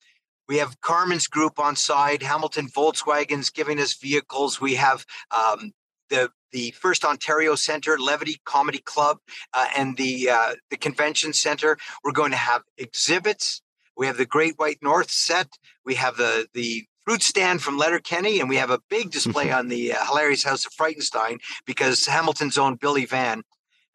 [0.49, 4.61] We have Carmen's group on side, Hamilton Volkswagen's giving us vehicles.
[4.61, 5.73] We have um,
[6.11, 9.19] the the First Ontario Centre, Levity Comedy Club,
[9.53, 11.77] uh, and the uh, the Convention Centre.
[12.05, 13.63] We're going to have exhibits.
[13.97, 15.49] We have the Great White North set.
[15.85, 19.69] We have the the fruit stand from Letterkenny, and we have a big display on
[19.69, 23.43] the uh, Hilarious House of Frightenstein because Hamilton's own Billy Van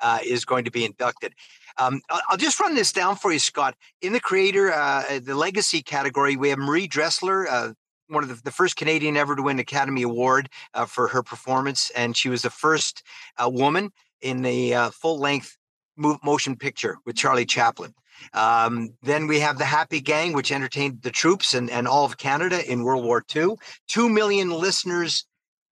[0.02, 1.34] uh, is going to be inducted.
[1.80, 3.76] Um, I'll just run this down for you, Scott.
[4.02, 7.74] In the creator, uh, the legacy category, we have Marie Dressler, uh,
[8.08, 11.90] one of the, the, first Canadian ever to win Academy Award uh, for her performance,
[11.92, 13.04] and she was the first
[13.38, 13.92] uh, woman
[14.22, 15.58] in a uh, full length
[15.98, 17.94] motion picture with Charlie Chaplin.
[18.34, 22.18] Um, then we have the Happy Gang, which entertained the troops and, and all of
[22.18, 23.56] Canada in World War II.
[23.88, 25.26] Two million listeners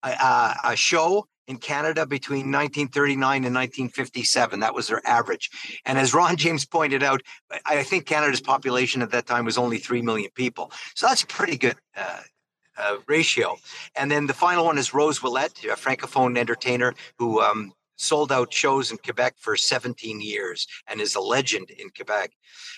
[0.04, 4.60] uh, uh, a show in Canada between 1939 and 1957.
[4.60, 5.50] That was their average.
[5.86, 7.22] And as Ron James pointed out,
[7.66, 10.72] I think Canada's population at that time was only 3 million people.
[10.96, 12.22] So that's a pretty good uh,
[12.78, 13.58] uh, ratio.
[13.96, 18.54] And then the final one is Rose Ouellette, a francophone entertainer who um, sold out
[18.54, 22.32] shows in Quebec for 17 years and is a legend in Quebec.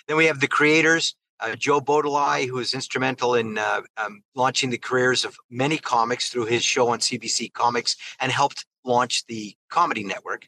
[0.08, 1.15] Then we have the creators.
[1.39, 6.30] Uh, Joe Bodolai, who was instrumental in uh, um, launching the careers of many comics
[6.30, 10.47] through his show on CBC Comics and helped launch the Comedy Network.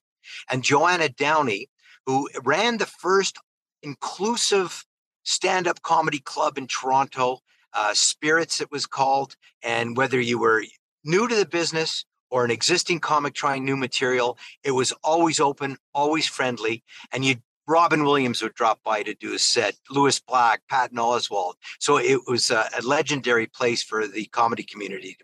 [0.50, 1.70] And Joanna Downey,
[2.06, 3.38] who ran the first
[3.84, 4.86] inclusive
[5.24, 7.40] stand up comedy club in Toronto,
[7.74, 9.36] uh, Spirits, it was called.
[9.62, 10.64] And whether you were
[11.04, 15.78] new to the business or an existing comic trying new material, it was always open,
[15.94, 17.36] always friendly, and you
[17.70, 21.54] Robin Williams would drop by to do a set, Lewis Black, Patton Oswalt.
[21.80, 25.16] So it was a, a legendary place for the comedy community.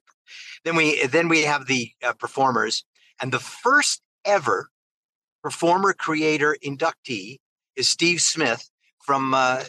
[0.63, 2.85] Then we then we have the uh, performers,
[3.19, 4.69] and the first ever
[5.43, 7.39] performer creator inductee
[7.75, 8.69] is Steve Smith
[9.03, 9.63] from uh,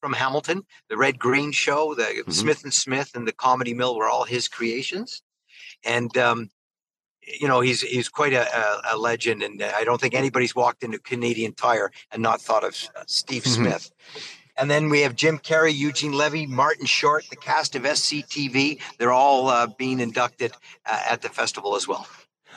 [0.00, 0.64] from Hamilton.
[0.88, 2.30] The Red Green Show, the mm-hmm.
[2.30, 5.22] Smith and Smith, and the Comedy Mill were all his creations.
[5.84, 6.50] And um,
[7.26, 10.82] you know he's he's quite a, a, a, legend, and I don't think anybody's walked
[10.82, 13.64] into Canadian Tire and not thought of uh, Steve mm-hmm.
[13.64, 13.90] Smith.
[14.58, 18.80] And then we have Jim Carrey, Eugene Levy, Martin Short, the cast of SCTV.
[18.96, 20.52] They're all uh, being inducted
[20.86, 22.06] uh, at the festival as well.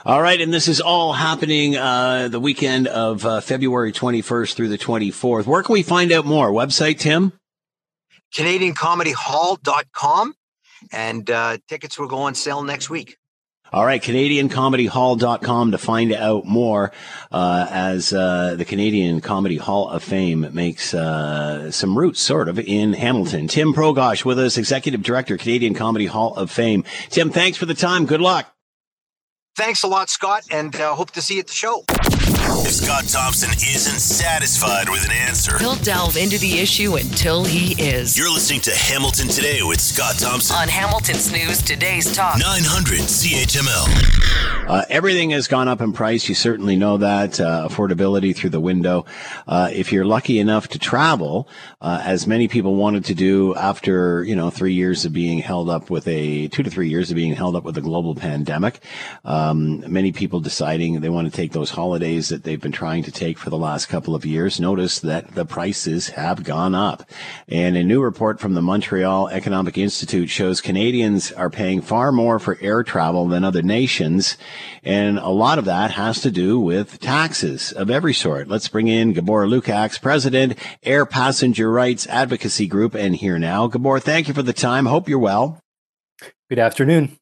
[0.06, 4.70] All right, and this is all happening uh, the weekend of uh, February 21st through
[4.70, 5.46] the 24th.
[5.46, 6.52] Where can we find out more?
[6.52, 7.34] Website, Tim?
[8.34, 10.36] CanadianComedyHall.com.
[10.94, 13.18] And uh, tickets will go on sale next week.
[13.72, 16.92] All right, CanadianComedyHall.com to find out more
[17.32, 22.60] uh, as uh, the Canadian Comedy Hall of Fame makes uh, some roots, sort of,
[22.60, 23.48] in Hamilton.
[23.48, 26.84] Tim Progosh with us, Executive Director, Canadian Comedy Hall of Fame.
[27.10, 28.06] Tim, thanks for the time.
[28.06, 28.52] Good luck.
[29.56, 31.84] Thanks a lot, Scott, and uh, hope to see you at the show.
[32.62, 37.72] If Scott Thompson isn't satisfied with an answer, he'll delve into the issue until he
[37.82, 38.18] is.
[38.18, 44.68] You're listening to Hamilton Today with Scott Thompson on Hamilton's News Today's Talk 900 CHML.
[44.70, 46.30] Uh, everything has gone up in price.
[46.30, 47.40] You certainly know that.
[47.40, 49.06] Uh, affordability through the window.
[49.48, 51.48] Uh, if you're lucky enough to travel,
[51.82, 55.70] uh, as many people wanted to do after, you know, three years of being held
[55.70, 58.80] up with a, two to three years of being held up with a global pandemic,
[59.26, 63.12] um, many people deciding they want to take those holidays that they've been trying to
[63.12, 67.08] take for the last couple of years, notice that the prices have gone up.
[67.48, 72.40] And a new report from the Montreal Economic Institute shows Canadians are paying far more
[72.40, 74.36] for air travel than other nations.
[74.84, 78.48] And a lot of that has to do with taxes of every sort.
[78.48, 83.68] Let's bring in Gabor Lukacs, President, Air Passenger Rights Advocacy Group, and here now.
[83.68, 84.88] Gabor, thank you for the time.
[84.88, 85.60] Hope you're well.
[86.50, 87.19] Good afternoon.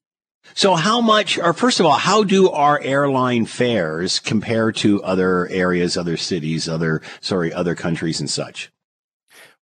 [0.57, 5.47] So how much, or first of all, how do our airline fares compare to other
[5.49, 8.71] areas, other cities, other, sorry, other countries and such?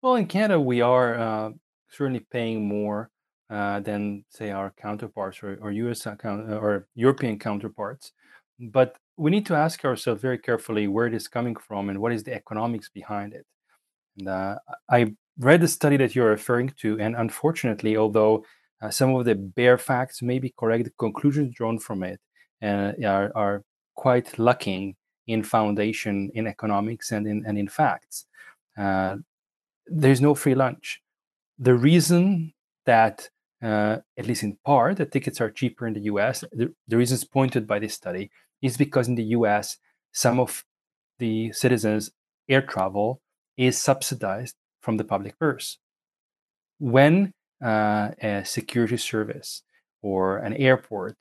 [0.01, 1.49] Well, in Canada, we are uh,
[1.89, 3.10] certainly paying more
[3.49, 8.13] uh, than, say, our counterparts or, or US account, or European counterparts.
[8.58, 12.13] But we need to ask ourselves very carefully where it is coming from and what
[12.13, 13.45] is the economics behind it.
[14.17, 18.45] And uh, I read the study that you're referring to, and unfortunately, although
[18.81, 22.19] uh, some of the bare facts may be correct, conclusions drawn from it
[22.63, 23.63] uh, are, are
[23.95, 24.95] quite lacking
[25.27, 28.25] in foundation in economics and in, and in facts.
[28.77, 29.15] Uh,
[29.88, 31.01] there's no free lunch.
[31.57, 32.53] The reason
[32.85, 33.29] that,
[33.63, 37.23] uh, at least in part, the tickets are cheaper in the US, the, the reasons
[37.23, 38.29] pointed by this study
[38.61, 39.77] is because in the US,
[40.11, 40.63] some of
[41.19, 42.11] the citizens'
[42.49, 43.21] air travel
[43.57, 45.77] is subsidized from the public purse.
[46.77, 49.63] When uh, a security service
[50.01, 51.17] or an airport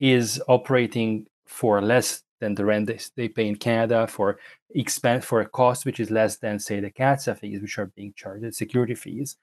[0.00, 4.38] is operating for less than the rent they, pay in Canada for
[4.74, 8.12] expense for a cost which is less than say the CATSA fees which are being
[8.16, 9.36] charged, security fees,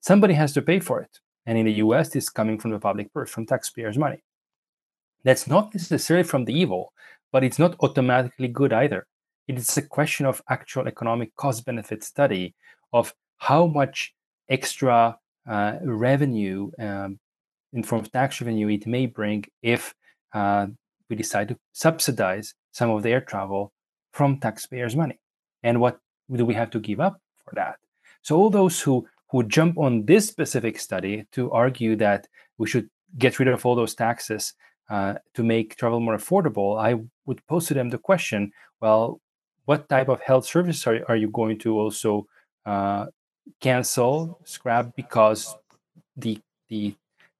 [0.00, 1.20] somebody has to pay for it.
[1.46, 4.22] And in the US, this is coming from the public purse, from taxpayers' money.
[5.24, 6.92] That's not necessarily from the evil,
[7.32, 9.06] but it's not automatically good either.
[9.48, 12.54] It is a question of actual economic cost benefit study
[12.92, 14.14] of how much
[14.48, 17.18] extra uh, revenue um,
[17.72, 19.94] in form of tax revenue it may bring if
[20.32, 20.66] uh,
[21.08, 23.72] we decide to subsidize some of the air travel
[24.12, 25.18] from taxpayers' money.
[25.62, 25.98] And what
[26.30, 27.76] do we have to give up for that?
[28.22, 32.28] So all those who who jump on this specific study to argue that
[32.58, 34.52] we should get rid of all those taxes
[34.90, 39.20] uh, to make travel more affordable, I would pose to them the question: Well,
[39.64, 42.26] what type of health services are, are you going to also
[42.66, 43.06] uh,
[43.60, 45.54] cancel, scrap because
[46.16, 46.94] the the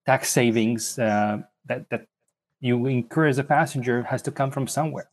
[0.06, 2.06] tax savings uh, that that
[2.60, 5.08] you incur as a passenger has to come from somewhere.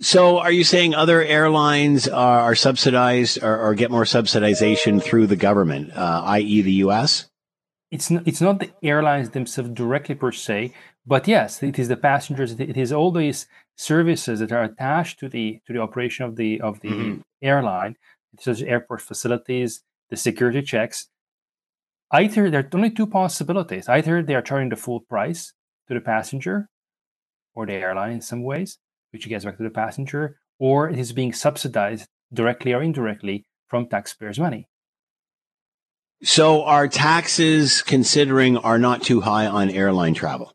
[0.00, 5.36] So, are you saying other airlines are, subsidized or, or, get more subsidization through the
[5.36, 7.30] government, uh, i.e., the U.S.?
[7.90, 10.74] It's not, it's not the airlines themselves directly per se,
[11.06, 12.52] but yes, it is the passengers.
[12.52, 16.60] It is all these services that are attached to the to the operation of the
[16.60, 17.20] of the mm-hmm.
[17.40, 17.96] airline,
[18.38, 21.08] such as airport facilities, the security checks.
[22.12, 25.52] Either there are only two possibilities: either they are charging the full price
[25.88, 26.68] to the passenger,
[27.54, 28.78] or the airline in some ways,
[29.12, 33.88] which gets back to the passenger, or it is being subsidized directly or indirectly from
[33.88, 34.68] taxpayers' money.
[36.22, 40.52] So, our taxes, considering, are not too high on airline travel?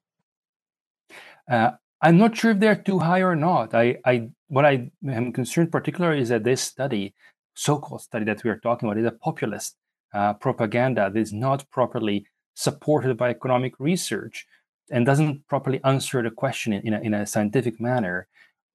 [1.49, 3.75] Uh, I'm not sure if they're too high or not.
[3.75, 7.13] I, I, what I am concerned particularly is that this study,
[7.53, 9.75] so-called study that we are talking about, is a populist
[10.13, 14.45] uh, propaganda that is not properly supported by economic research
[14.91, 18.27] and doesn't properly answer the question in, in, a, in a scientific manner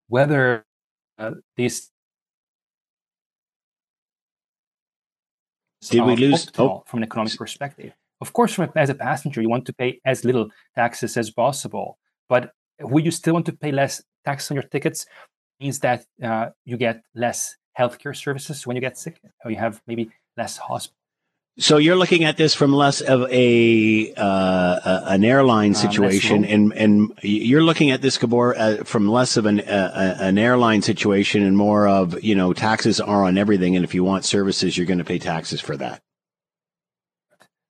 [0.08, 0.64] whether
[1.18, 1.90] uh, these
[5.90, 6.82] did we lose oh.
[6.86, 10.00] from an economic perspective of course from a, as a passenger you want to pay
[10.04, 14.54] as little taxes as possible but would you still want to pay less tax on
[14.54, 15.06] your tickets
[15.60, 19.82] means that uh, you get less healthcare services when you get sick or you have
[19.86, 20.96] maybe less hospital
[21.58, 26.48] so you're looking at this from less of a uh, an airline uh, situation, uh,
[26.48, 30.82] and and you're looking at this, Gabor, uh, from less of an uh, an airline
[30.82, 34.76] situation and more of you know taxes are on everything, and if you want services,
[34.76, 36.02] you're going to pay taxes for that.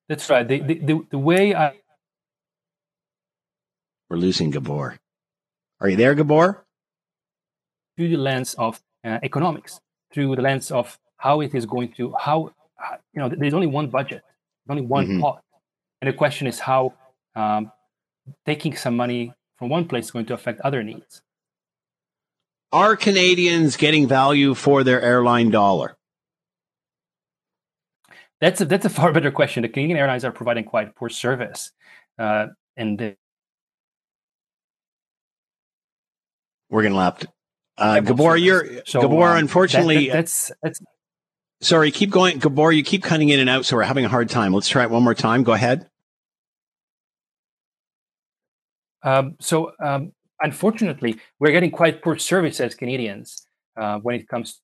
[0.08, 0.46] That's right.
[0.46, 1.74] The the, the, the way I
[4.10, 4.98] we're losing Gabor.
[5.80, 6.64] Are you there, Gabor?
[7.96, 9.80] Through the lens of uh, economics,
[10.12, 12.52] through the lens of how it is going to how
[13.12, 14.22] you know, there's only one budget,
[14.68, 15.20] only one mm-hmm.
[15.20, 15.42] pot,
[16.00, 16.94] and the question is how
[17.34, 17.72] um,
[18.44, 21.22] taking some money from one place is going to affect other needs.
[22.72, 25.96] Are Canadians getting value for their airline dollar?
[28.40, 29.62] That's a, that's a far better question.
[29.62, 31.72] The Canadian airlines are providing quite poor service,
[32.18, 33.16] uh, and
[36.68, 37.26] we're going to left.
[37.78, 39.30] Uh, Gabor, you're so, Gabor.
[39.30, 40.80] Um, unfortunately, that, that, that's that's
[41.62, 42.38] Sorry, keep going.
[42.38, 44.52] Gabor, you keep cutting in and out, so we're having a hard time.
[44.52, 45.42] Let's try it one more time.
[45.42, 45.88] Go ahead.
[49.02, 53.46] Um, so, um, unfortunately, we're getting quite poor service as Canadians
[53.76, 54.61] uh, when it comes.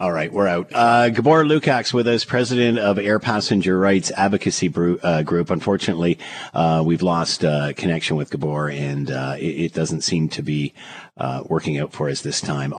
[0.00, 0.70] All right, we're out.
[0.72, 4.68] Uh, Gabor Lukacs with us, president of Air Passenger Rights Advocacy
[5.04, 5.50] uh, Group.
[5.50, 6.18] Unfortunately,
[6.52, 10.74] uh, we've lost uh, connection with Gabor, and uh, it, it, doesn't seem to be
[11.16, 12.74] uh, working out for us this time.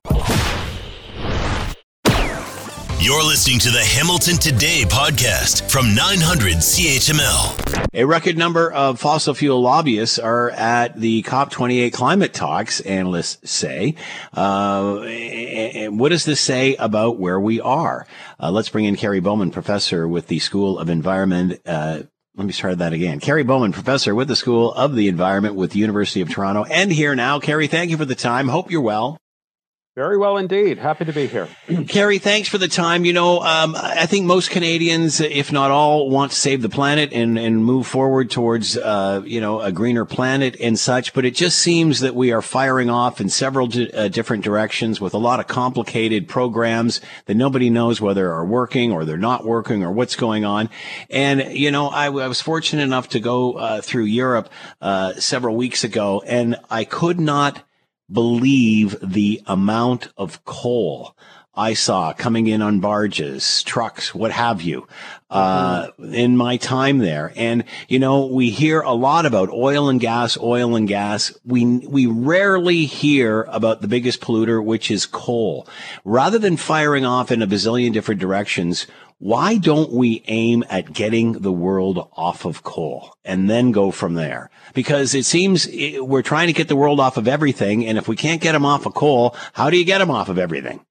[3.05, 7.87] You're listening to the Hamilton Today podcast from 900 CHML.
[7.93, 13.93] A record number of fossil fuel lobbyists are at the COP28 climate talks, analysts say.
[14.35, 18.07] Uh, and what does this say about where we are?
[18.39, 21.61] Uh, let's bring in Kerry Bowman, professor with the School of Environment.
[21.63, 22.01] Uh,
[22.35, 23.19] let me start that again.
[23.19, 26.91] Kerry Bowman, professor with the School of the Environment with the University of Toronto, and
[26.91, 27.39] here now.
[27.39, 28.47] Kerry, thank you for the time.
[28.47, 29.19] Hope you're well.
[29.95, 30.77] Very well indeed.
[30.77, 31.47] Happy to be here.
[31.87, 33.05] Kerry, thanks for the time.
[33.05, 37.13] You know, um, I think most Canadians, if not all, want to save the planet
[37.13, 41.13] and, and move forward towards, uh, you know, a greener planet and such.
[41.13, 44.99] But it just seems that we are firing off in several di- uh, different directions
[44.99, 49.45] with a lot of complicated programs that nobody knows whether are working or they're not
[49.45, 50.69] working or what's going on.
[51.09, 54.49] And, you know, I, I was fortunate enough to go uh, through Europe
[54.81, 57.63] uh, several weeks ago and I could not
[58.11, 61.15] believe the amount of coal
[61.57, 64.87] I saw coming in on barges, trucks, what have you,
[65.29, 67.31] uh, in my time there.
[67.37, 71.33] And, you know, we hear a lot about oil and gas, oil and gas.
[71.45, 75.65] We, we rarely hear about the biggest polluter, which is coal.
[76.03, 78.85] Rather than firing off in a bazillion different directions,
[79.17, 84.15] why don't we aim at getting the world off of coal and then go from
[84.15, 84.49] there?
[84.73, 87.85] Because it seems eh, we're trying to get the world off of everything.
[87.85, 90.29] And if we can't get them off of coal, how do you get them off
[90.29, 90.85] of everything?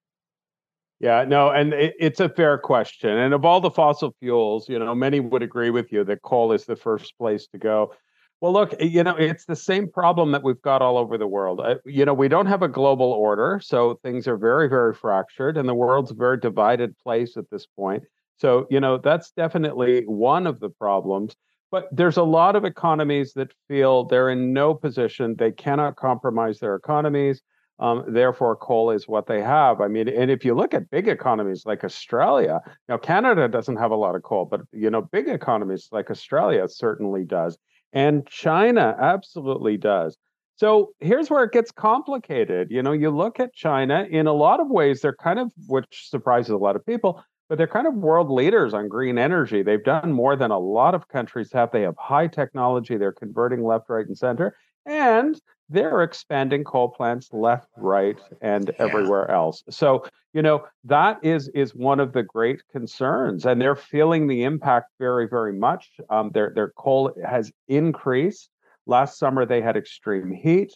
[1.00, 3.10] Yeah, no, and it, it's a fair question.
[3.10, 6.52] And of all the fossil fuels, you know, many would agree with you that coal
[6.52, 7.92] is the first place to go.
[8.40, 11.60] Well, look, you know, it's the same problem that we've got all over the world.
[11.60, 15.56] Uh, you know, we don't have a global order, so things are very, very fractured,
[15.56, 18.04] and the world's a very divided place at this point.
[18.36, 21.36] So, you know, that's definitely one of the problems.
[21.70, 26.60] But there's a lot of economies that feel they're in no position, they cannot compromise
[26.60, 27.42] their economies.
[27.80, 29.80] Um, therefore, coal is what they have.
[29.80, 33.90] I mean, and if you look at big economies like Australia, now Canada doesn't have
[33.90, 37.58] a lot of coal, but you know, big economies like Australia certainly does,
[37.94, 40.18] and China absolutely does.
[40.56, 42.70] So here's where it gets complicated.
[42.70, 46.08] You know, you look at China in a lot of ways, they're kind of, which
[46.10, 49.62] surprises a lot of people, but they're kind of world leaders on green energy.
[49.62, 51.72] They've done more than a lot of countries have.
[51.72, 57.28] They have high technology, they're converting left, right, and center, and they're expanding coal plants
[57.32, 58.84] left, right, and yeah.
[58.84, 59.62] everywhere else.
[59.70, 64.44] So, you know, that is is one of the great concerns, and they're feeling the
[64.44, 65.90] impact very, very much.
[66.10, 68.50] Um, their their coal has increased.
[68.86, 70.72] Last summer, they had extreme heat.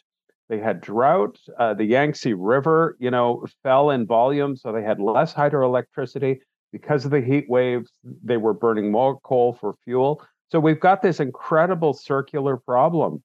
[0.49, 1.39] They had drought.
[1.59, 6.39] Uh, the Yangtze River, you know, fell in volume, so they had less hydroelectricity
[6.73, 7.91] because of the heat waves,
[8.23, 10.23] they were burning more coal for fuel.
[10.51, 13.23] So we've got this incredible circular problem.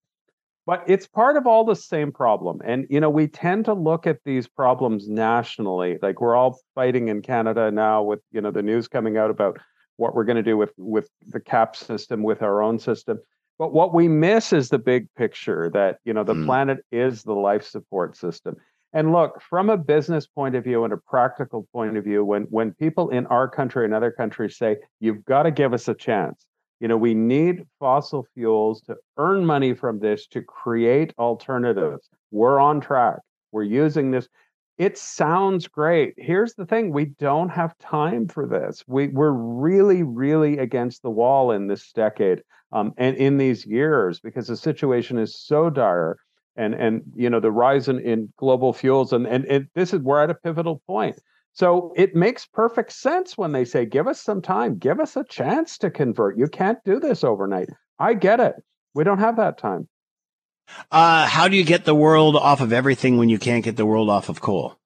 [0.65, 2.61] But it's part of all the same problem.
[2.63, 5.97] And, you know, we tend to look at these problems nationally.
[6.01, 9.59] Like we're all fighting in Canada now with, you know, the news coming out about
[9.97, 13.19] what we're going to do with, with the cap system, with our own system.
[13.59, 16.45] But what we miss is the big picture that, you know, the mm.
[16.45, 18.55] planet is the life support system.
[18.93, 22.43] And look, from a business point of view and a practical point of view, when
[22.43, 25.95] when people in our country and other countries say, you've got to give us a
[25.95, 26.45] chance,
[26.79, 32.09] you know, we need fossil fuels to earn money from this to create alternatives.
[32.31, 33.19] We're on track.
[33.51, 34.27] We're using this.
[34.77, 36.15] It sounds great.
[36.17, 38.83] Here's the thing we don't have time for this.
[38.87, 44.19] We, we're really, really against the wall in this decade um, and in these years
[44.19, 46.17] because the situation is so dire
[46.55, 50.01] and and you know the rise in, in global fuels and, and and this is
[50.01, 51.17] we're at a pivotal point
[51.53, 54.77] so it makes perfect sense when they say give us some time.
[54.77, 56.37] Give us a chance to convert.
[56.37, 57.69] You can't do this overnight.
[57.99, 58.55] I get it.
[58.95, 59.87] We don't have that time.
[60.91, 63.85] Uh, how do you get the world off of everything when you can't get the
[63.85, 64.77] world off of coal?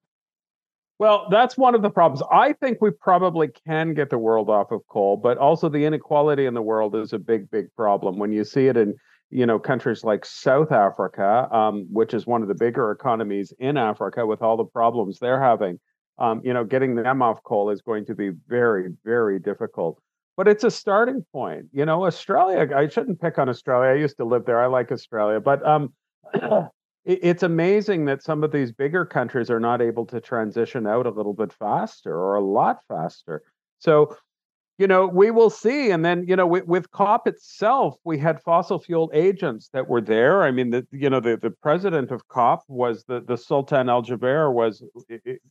[0.99, 2.24] Well, that's one of the problems.
[2.32, 6.47] I think we probably can get the world off of coal, but also the inequality
[6.47, 8.18] in the world is a big, big problem.
[8.18, 8.95] When you see it in
[9.30, 13.78] you know countries like South Africa, um, which is one of the bigger economies in
[13.78, 15.80] Africa, with all the problems they're having,
[16.20, 19.99] um, you know, getting them off coal is going to be very, very difficult.
[20.36, 21.65] But it's a starting point.
[21.72, 22.68] You know, Australia.
[22.76, 23.91] I shouldn't pick on Australia.
[23.91, 24.61] I used to live there.
[24.61, 25.93] I like Australia, but um,
[27.05, 31.09] it's amazing that some of these bigger countries are not able to transition out a
[31.09, 33.43] little bit faster or a lot faster.
[33.80, 34.15] So
[34.78, 35.89] you know, we will see.
[35.89, 40.01] And then, you know, with, with, COP itself, we had fossil fuel agents that were
[40.01, 40.43] there.
[40.43, 44.03] I mean, the you know, the, the president of COP was the the Sultan Al
[44.03, 44.84] Jaber was,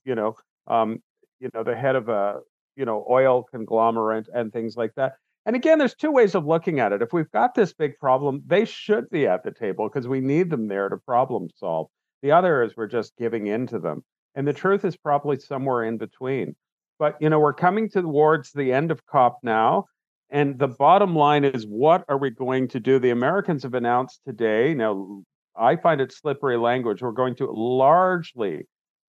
[0.05, 1.03] you know, um,
[1.41, 2.41] you know, the head of a
[2.77, 5.15] you know oil conglomerate and things like that.
[5.45, 7.03] And again, there's two ways of looking at it.
[7.03, 10.51] If we've got this big problem, they should be at the table because we need
[10.51, 11.89] them there to problem solve.
[12.23, 14.03] The other is we're just giving in to them.
[14.35, 16.57] And the truth is probably somewhere in between.
[16.99, 19.87] But you know, we're coming towards the end of COP now.
[20.31, 22.99] And the bottom line is, what are we going to do?
[22.99, 24.75] The Americans have announced today.
[24.75, 25.23] Now,
[25.57, 27.01] I find it slippery language.
[27.01, 28.67] We're going to largely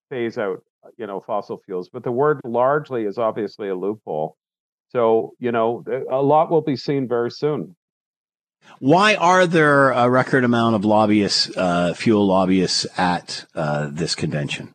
[0.10, 0.64] phase out,
[0.98, 4.38] you know, fossil fuels, but the word largely is obviously a loophole.
[4.90, 7.76] So, you know, a lot will be seen very soon.
[8.80, 14.74] Why are there a record amount of lobbyists, uh, fuel lobbyists at uh, this convention?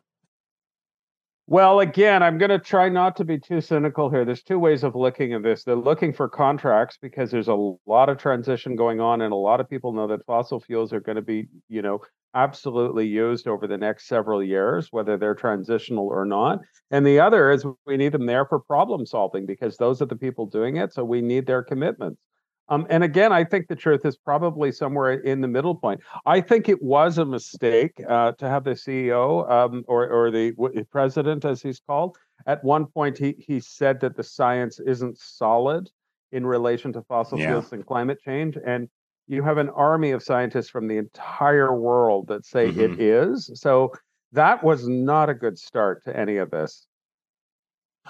[1.45, 4.23] Well, again, I'm going to try not to be too cynical here.
[4.23, 5.63] There's two ways of looking at this.
[5.65, 9.59] They're looking for contracts because there's a lot of transition going on, and a lot
[9.59, 11.99] of people know that fossil fuels are going to be, you know,
[12.33, 16.59] absolutely used over the next several years, whether they're transitional or not.
[16.91, 20.15] And the other is we need them there for problem solving because those are the
[20.15, 20.93] people doing it.
[20.93, 22.21] So we need their commitments.
[22.69, 26.01] Um, and again, I think the truth is probably somewhere in the middle point.
[26.25, 30.51] I think it was a mistake uh, to have the CEO um, or, or the
[30.51, 32.17] w- president, as he's called.
[32.45, 35.89] At one point, he, he said that the science isn't solid
[36.31, 37.47] in relation to fossil yeah.
[37.47, 38.57] fuels and climate change.
[38.65, 38.89] And
[39.27, 42.93] you have an army of scientists from the entire world that say mm-hmm.
[42.93, 43.51] it is.
[43.55, 43.93] So
[44.31, 46.87] that was not a good start to any of this.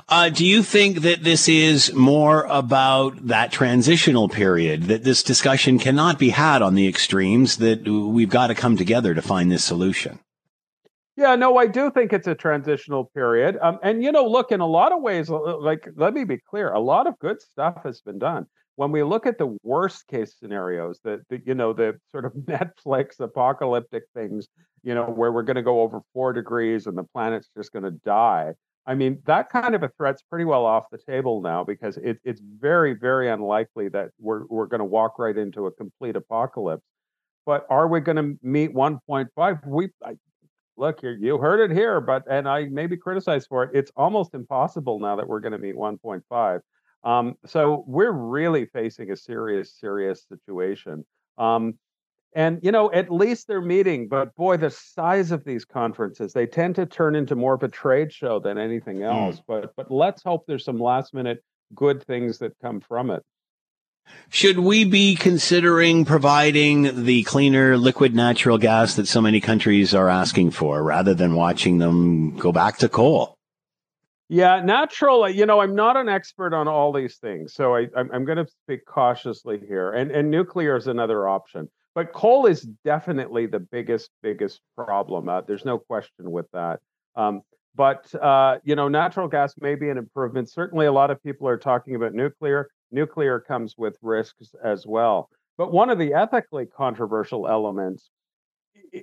[0.09, 5.77] Uh, do you think that this is more about that transitional period, that this discussion
[5.77, 9.63] cannot be had on the extremes, that we've got to come together to find this
[9.63, 10.19] solution?
[11.15, 13.57] Yeah, no, I do think it's a transitional period.
[13.61, 16.71] Um, and, you know, look, in a lot of ways, like, let me be clear,
[16.71, 18.47] a lot of good stuff has been done.
[18.75, 23.19] When we look at the worst case scenarios, that, you know, the sort of Netflix
[23.19, 24.47] apocalyptic things,
[24.81, 27.85] you know, where we're going to go over four degrees and the planet's just going
[27.85, 28.55] to die
[28.86, 32.19] I mean, that kind of a threat's pretty well off the table now because it,
[32.23, 36.84] it's very, very unlikely that we're we're going to walk right into a complete apocalypse.
[37.45, 39.67] But are we going to meet 1.5?
[39.67, 40.13] We I,
[40.77, 43.71] look here, you heard it here, but and I may be criticized for it.
[43.73, 46.59] It's almost impossible now that we're going to meet 1.5.
[47.03, 51.05] Um, so we're really facing a serious, serious situation.
[51.38, 51.77] Um,
[52.36, 56.47] and, you know, at least they're meeting, but boy, the size of these conferences, they
[56.47, 59.38] tend to turn into more of a trade show than anything else.
[59.38, 59.43] Mm.
[59.47, 61.43] But but let's hope there's some last minute
[61.75, 63.23] good things that come from it.
[64.29, 70.09] Should we be considering providing the cleaner liquid natural gas that so many countries are
[70.09, 73.38] asking for rather than watching them go back to coal?
[74.27, 75.29] Yeah, natural.
[75.29, 78.43] You know, I'm not an expert on all these things, so I, I'm, I'm going
[78.43, 79.91] to speak cautiously here.
[79.91, 81.69] And and nuclear is another option.
[81.95, 85.29] But coal is definitely the biggest, biggest problem.
[85.29, 86.79] Uh, there's no question with that.
[87.15, 87.41] Um,
[87.75, 90.49] but uh, you know, natural gas may be an improvement.
[90.49, 92.69] Certainly, a lot of people are talking about nuclear.
[92.91, 95.29] Nuclear comes with risks as well.
[95.57, 98.09] But one of the ethically controversial elements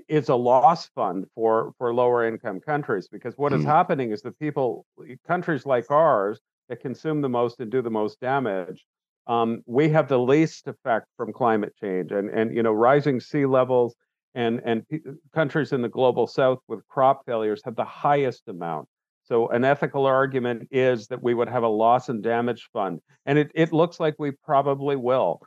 [0.09, 3.57] is a loss fund for for lower income countries because what mm.
[3.57, 3.69] is hmm.
[3.69, 4.87] happening is the people
[5.27, 8.85] countries like ours that consume the most and do the most damage
[9.31, 13.47] um, we have the least effect from climate change and and you know rising sea
[13.47, 13.95] levels
[14.35, 14.99] and and p-
[15.33, 18.89] countries in the global south with crop failures have the highest amount.
[19.23, 23.39] So an ethical argument is that we would have a loss and damage fund and
[23.39, 25.41] it, it looks like we probably will.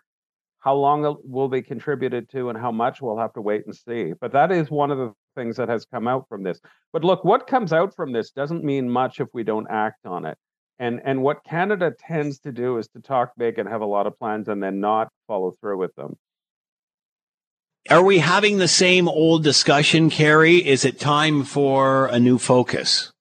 [0.60, 4.14] How long will be contributed to and how much we'll have to wait and see
[4.22, 6.62] but that is one of the things that has come out from this.
[6.94, 10.26] But look what comes out from this doesn't mean much if we don't act on
[10.26, 10.38] it
[10.80, 14.08] and and what Canada tends to do is to talk big and have a lot
[14.08, 16.18] of plans and then not follow through with them.
[17.90, 20.66] Are we having the same old discussion, Kerry?
[20.66, 23.12] Is it time for a new focus?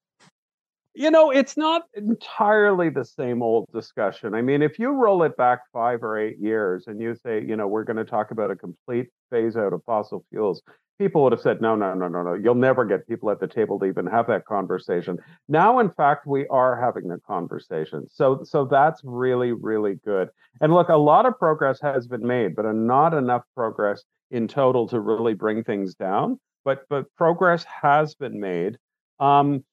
[0.94, 4.34] You know, it's not entirely the same old discussion.
[4.34, 7.56] I mean, if you roll it back five or eight years and you say, you
[7.56, 10.62] know, we're going to talk about a complete phase out of fossil fuels,
[11.02, 12.34] people would have said, no, no, no, no, no.
[12.34, 15.18] You'll never get people at the table to even have that conversation.
[15.48, 18.06] Now, in fact, we are having the conversation.
[18.08, 20.28] So, so that's really, really good.
[20.60, 24.86] And look, a lot of progress has been made, but not enough progress in total
[24.90, 26.38] to really bring things down.
[26.64, 28.78] But, but progress has been made.
[29.18, 29.64] Um,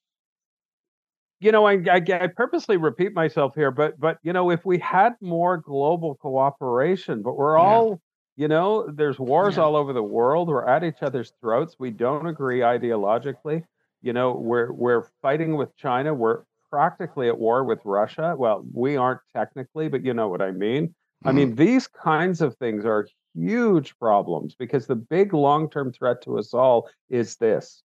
[1.40, 4.78] you know, I, I, I, purposely repeat myself here, but but you know, if we
[4.80, 8.02] had more global cooperation, but we're all
[8.40, 9.64] you know, there's wars yeah.
[9.64, 10.48] all over the world.
[10.48, 11.76] We're at each other's throats.
[11.78, 13.66] We don't agree ideologically.
[14.02, 16.14] You know, we're we're fighting with China.
[16.14, 18.36] We're practically at war with Russia.
[18.38, 20.88] Well, we aren't technically, but you know what I mean.
[20.88, 21.28] Mm-hmm.
[21.28, 26.40] I mean, these kinds of things are huge problems because the big long-term threat to
[26.40, 27.84] us all is this.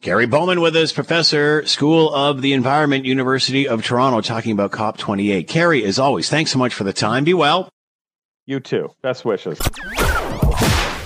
[0.00, 5.48] Kerry Bowman with us, professor, School of the Environment, University of Toronto, talking about COP28.
[5.48, 7.24] Kerry, as always, thanks so much for the time.
[7.24, 7.68] Be well.
[8.48, 8.88] You too.
[9.02, 9.60] Best wishes.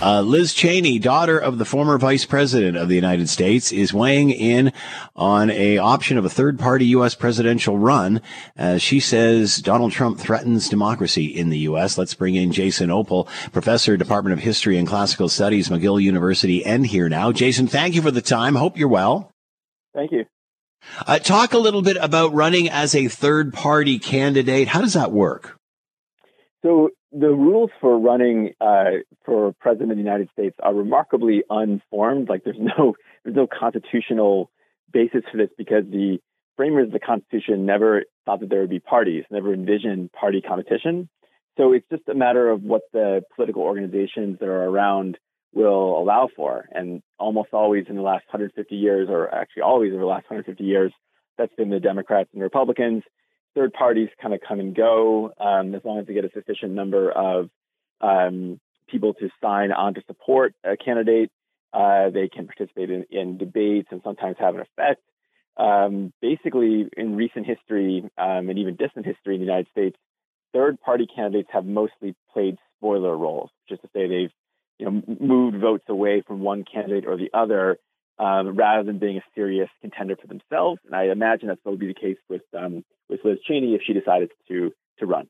[0.01, 4.31] Uh, Liz Cheney, daughter of the former vice president of the United States, is weighing
[4.31, 4.73] in
[5.17, 7.17] on a option of a third party U.S.
[7.17, 8.23] presidential run.
[8.57, 11.99] Uh, she says Donald Trump threatens democracy in the U.S.
[11.99, 16.87] Let's bring in Jason Opal, professor, Department of History and Classical Studies, McGill University, and
[16.87, 17.33] here now.
[17.33, 18.55] Jason, thank you for the time.
[18.55, 19.33] Hope you're well.
[19.97, 20.27] Thank you.
[21.09, 24.69] Uh, talk a little bit about running as a third party candidate.
[24.69, 25.59] How does that work?
[26.63, 32.29] So the rules for running uh, for president of the United States are remarkably unformed.
[32.29, 32.95] Like there's no
[33.25, 34.51] there's no constitutional
[34.93, 36.19] basis for this because the
[36.57, 41.09] framers of the Constitution never thought that there would be parties, never envisioned party competition.
[41.57, 45.19] So it's just a matter of what the political organizations that are around
[45.53, 46.67] will allow for.
[46.73, 50.65] And almost always in the last 150 years, or actually always over the last 150
[50.65, 50.93] years,
[51.37, 53.03] that's been the Democrats and Republicans
[53.55, 56.73] third parties kind of come and go um, as long as they get a sufficient
[56.73, 57.51] number of
[58.01, 61.31] um, people to sign on to support a candidate.
[61.73, 65.01] Uh, they can participate in, in, debates and sometimes have an effect.
[65.57, 69.97] Um, basically, in recent history um, and even distant history in the United States,
[70.53, 74.33] third party candidates have mostly played spoiler roles, just to say they've
[74.79, 77.79] you know moved votes away from one candidate or the other
[78.23, 80.81] um, rather than being a serious contender for themselves.
[80.87, 83.83] And I imagine that's what would be the case with um, with Liz Cheney if
[83.85, 85.29] she decided to to run.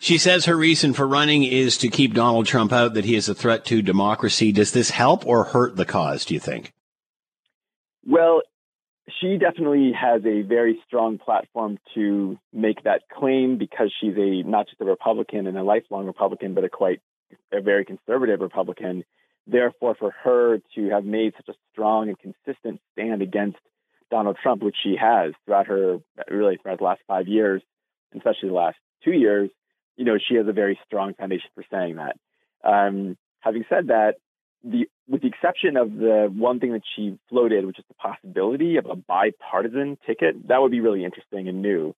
[0.00, 3.28] She says her reason for running is to keep Donald Trump out, that he is
[3.28, 4.50] a threat to democracy.
[4.50, 6.72] Does this help or hurt the cause, do you think?
[8.04, 8.42] Well,
[9.20, 14.66] she definitely has a very strong platform to make that claim because she's a not
[14.66, 17.00] just a Republican and a lifelong Republican, but a quite
[17.52, 19.04] a very conservative Republican.
[19.50, 23.58] Therefore, for her to have made such a strong and consistent stand against
[24.10, 25.98] Donald Trump, which she has throughout her
[26.30, 27.62] really throughout the last five years,
[28.14, 29.50] especially the last two years,
[29.96, 32.16] you know, she has a very strong foundation for saying that.
[32.62, 34.16] Um, having said that,
[34.62, 38.76] the with the exception of the one thing that she floated, which is the possibility
[38.76, 41.94] of a bipartisan ticket, that would be really interesting and new.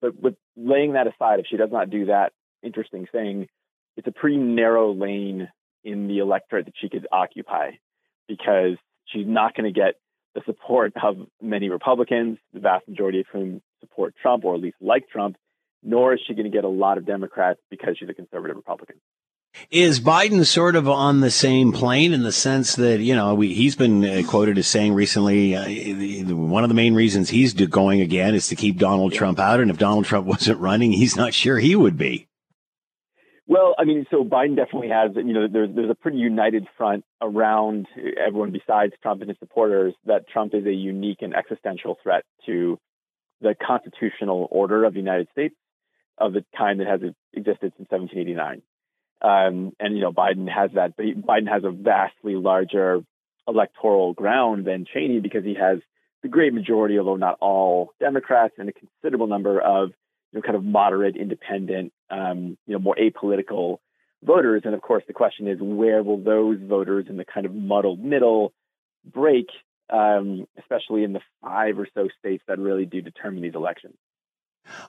[0.00, 2.32] But with laying that aside, if she does not do that
[2.62, 3.48] interesting thing,
[3.96, 5.48] it's a pretty narrow lane
[5.84, 7.72] in the electorate that she could occupy
[8.26, 8.76] because
[9.06, 9.94] she's not going to get
[10.34, 14.76] the support of many Republicans, the vast majority of whom support Trump or at least
[14.80, 15.36] like Trump,
[15.82, 18.96] nor is she going to get a lot of Democrats because she's a conservative Republican.
[19.70, 23.54] Is Biden sort of on the same plane in the sense that, you know, we,
[23.54, 28.00] he's been uh, quoted as saying recently uh, one of the main reasons he's going
[28.00, 29.60] again is to keep Donald Trump out.
[29.60, 32.27] And if Donald Trump wasn't running, he's not sure he would be.
[33.48, 37.06] Well, I mean, so Biden definitely has, you know, there's there's a pretty united front
[37.22, 42.24] around everyone besides Trump and his supporters that Trump is a unique and existential threat
[42.44, 42.78] to
[43.40, 45.54] the constitutional order of the United States
[46.18, 47.00] of the kind that has
[47.32, 48.60] existed since 1789.
[49.22, 53.00] Um, and you know, Biden has that, but he, Biden has a vastly larger
[53.46, 55.78] electoral ground than Cheney because he has
[56.22, 59.88] the great majority, although not all Democrats, and a considerable number of
[60.32, 63.78] you know, kind of moderate, independent, um, you know, more apolitical
[64.22, 64.62] voters.
[64.64, 68.00] And of course, the question is, where will those voters in the kind of muddled
[68.00, 68.52] middle
[69.04, 69.46] break,
[69.90, 73.94] um, especially in the five or so states that really do determine these elections?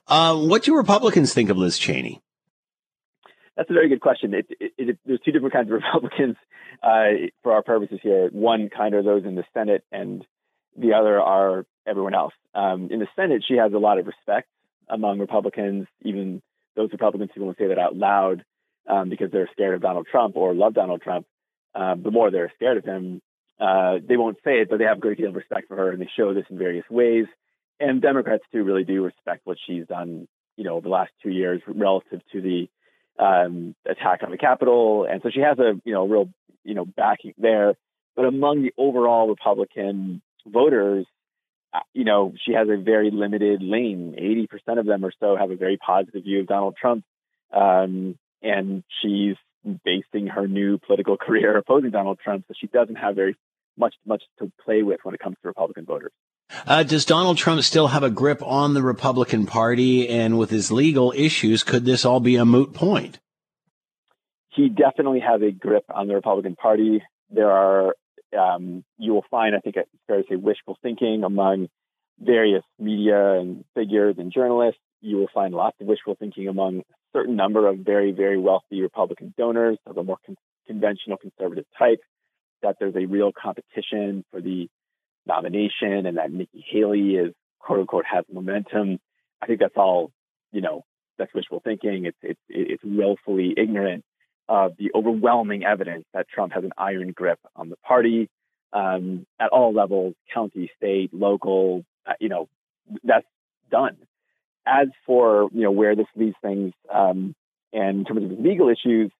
[0.06, 2.20] Uh, what do Republicans think of Liz Cheney?
[3.56, 4.34] That's a very good question.
[4.34, 6.36] It, it, it, there's two different kinds of Republicans
[6.82, 8.28] uh, for our purposes here.
[8.32, 10.24] One kind are those in the Senate, and
[10.76, 12.32] the other are everyone else.
[12.54, 14.48] Um, in the Senate, she has a lot of respect
[14.88, 16.42] among Republicans, even
[16.76, 18.44] those Republicans who won't say that out loud
[18.88, 21.26] um, because they're scared of Donald Trump or love Donald Trump.
[21.74, 23.20] Um, the more they're scared of him,
[23.60, 25.90] uh, they won't say it, but they have a great deal of respect for her,
[25.90, 27.26] and they show this in various ways.
[27.78, 31.30] And Democrats too really do respect what she's done, you know, over the last two
[31.30, 32.68] years relative to the
[33.18, 36.30] um, attack on the Capitol, and so she has a you know real
[36.64, 37.74] you know backing there.
[38.16, 41.19] But among the overall Republican voters, uh,
[41.94, 44.16] you know, she has a very limited lane.
[44.18, 47.04] 80% of them or so have a very positive view of Donald Trump.
[47.52, 49.36] Um, and she's
[49.84, 52.44] basing her new political career opposing Donald Trump.
[52.48, 53.36] So she doesn't have very
[53.76, 56.12] much, much to play with when it comes to Republican voters.
[56.66, 60.08] Uh, does Donald Trump still have a grip on the Republican Party?
[60.08, 63.20] And with his legal issues, could this all be a moot point?
[64.48, 67.02] He definitely has a grip on the Republican Party.
[67.30, 67.94] There are
[68.38, 71.68] um, you will find, I think it's fair to say, wishful thinking among
[72.18, 74.80] various media and figures and journalists.
[75.00, 78.82] You will find lots of wishful thinking among a certain number of very, very wealthy
[78.82, 82.00] Republican donors of a more con- conventional conservative type,
[82.62, 84.68] that there's a real competition for the
[85.26, 88.98] nomination and that Nikki Haley is quote unquote has momentum.
[89.42, 90.10] I think that's all,
[90.52, 90.84] you know,
[91.18, 92.06] that's wishful thinking.
[92.06, 94.04] It's it's it's willfully ignorant
[94.50, 98.28] of the overwhelming evidence that Trump has an iron grip on the party
[98.72, 101.84] um, at all levels, county, state, local.
[102.04, 102.48] Uh, you know,
[103.04, 103.26] that's
[103.70, 103.96] done.
[104.66, 107.34] As for you know where this leaves things, um,
[107.72, 109.12] and in terms of legal issues,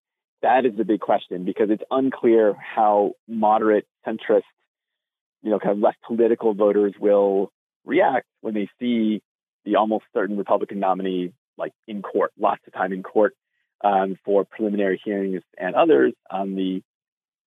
[0.42, 4.42] that is the big question because it's unclear how moderate, centrist,
[5.42, 7.52] you know, kind of less political voters will
[7.86, 9.22] react when they see
[9.64, 13.34] the almost certain Republican nominee like in court, lots of time in court
[13.82, 16.82] um, for preliminary hearings and others on the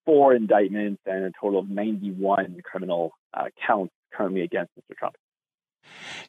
[0.06, 4.98] four indictments and a total of 91 criminal uh, counts currently against Mr.
[4.98, 5.16] Trump.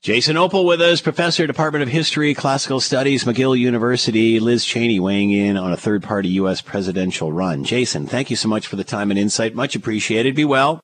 [0.01, 4.41] Jason Opal with us, professor, Department of History, Classical Studies, McGill University.
[4.41, 6.61] Liz Cheney weighing in on a third party U.S.
[6.61, 7.65] presidential run.
[7.65, 9.55] Jason, thank you so much for the time and insight.
[9.55, 10.35] Much appreciated.
[10.35, 10.81] Be well.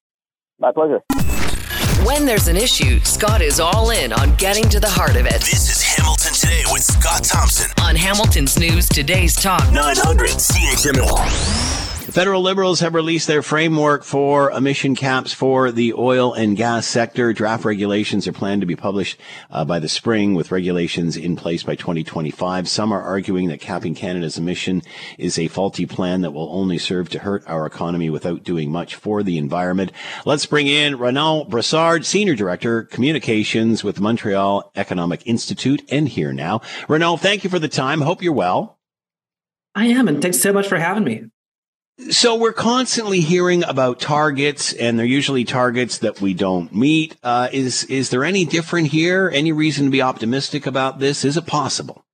[0.58, 1.02] My pleasure.
[2.04, 5.40] When there's an issue, Scott is all in on getting to the heart of it.
[5.40, 11.69] This is Hamilton Today with Scott Thompson on Hamilton's News Today's Talk 900 CHML.
[12.10, 17.32] Federal Liberals have released their framework for emission caps for the oil and gas sector.
[17.32, 21.62] Draft regulations are planned to be published uh, by the spring with regulations in place
[21.62, 22.68] by 2025.
[22.68, 24.82] Some are arguing that capping Canada's emission
[25.18, 28.96] is a faulty plan that will only serve to hurt our economy without doing much
[28.96, 29.92] for the environment.
[30.26, 36.60] Let's bring in Renaud Brassard, Senior Director, Communications with Montreal Economic Institute and here now.
[36.88, 38.00] Renaud, thank you for the time.
[38.00, 38.80] Hope you're well.
[39.76, 41.26] I am, and thanks so much for having me.
[42.08, 47.16] So we're constantly hearing about targets, and they're usually targets that we don't meet.
[47.22, 49.30] Uh, is is there any different here?
[49.32, 51.24] Any reason to be optimistic about this?
[51.24, 52.04] Is it possible?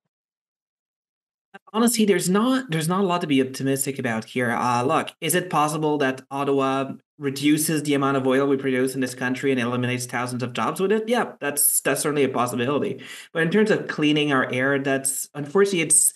[1.73, 4.51] Honestly, there's not there's not a lot to be optimistic about here.
[4.51, 9.01] Uh, look, is it possible that Ottawa reduces the amount of oil we produce in
[9.01, 11.07] this country and eliminates thousands of jobs with it?
[11.07, 13.01] Yeah, that's that's certainly a possibility.
[13.31, 16.13] But in terms of cleaning our air, that's unfortunately it's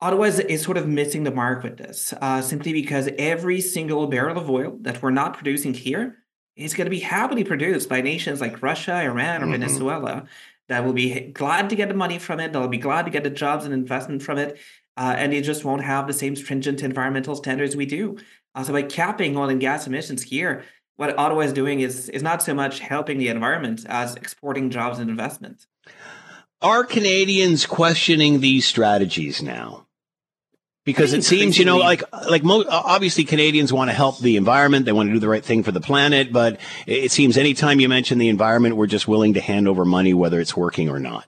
[0.00, 4.06] Ottawa is, is, sort of missing the mark with this, uh, simply because every single
[4.06, 6.18] barrel of oil that we're not producing here
[6.54, 9.52] is going to be happily produced by nations like Russia, Iran, or mm-hmm.
[9.52, 10.26] Venezuela
[10.68, 12.52] that will be glad to get the money from it.
[12.52, 14.58] They'll be glad to get the jobs and investment from it.
[14.96, 18.18] Uh, and they just won't have the same stringent environmental standards we do.
[18.54, 20.64] Uh, so by capping oil and gas emissions here,
[20.96, 24.98] what Ottawa is doing is is not so much helping the environment as exporting jobs
[24.98, 25.66] and investment.
[26.60, 29.86] Are Canadians questioning these strategies now?
[30.88, 34.86] Because it seems you know like like mo- obviously Canadians want to help the environment
[34.86, 37.90] they want to do the right thing for the planet but it seems anytime you
[37.90, 41.26] mention the environment we're just willing to hand over money whether it's working or not.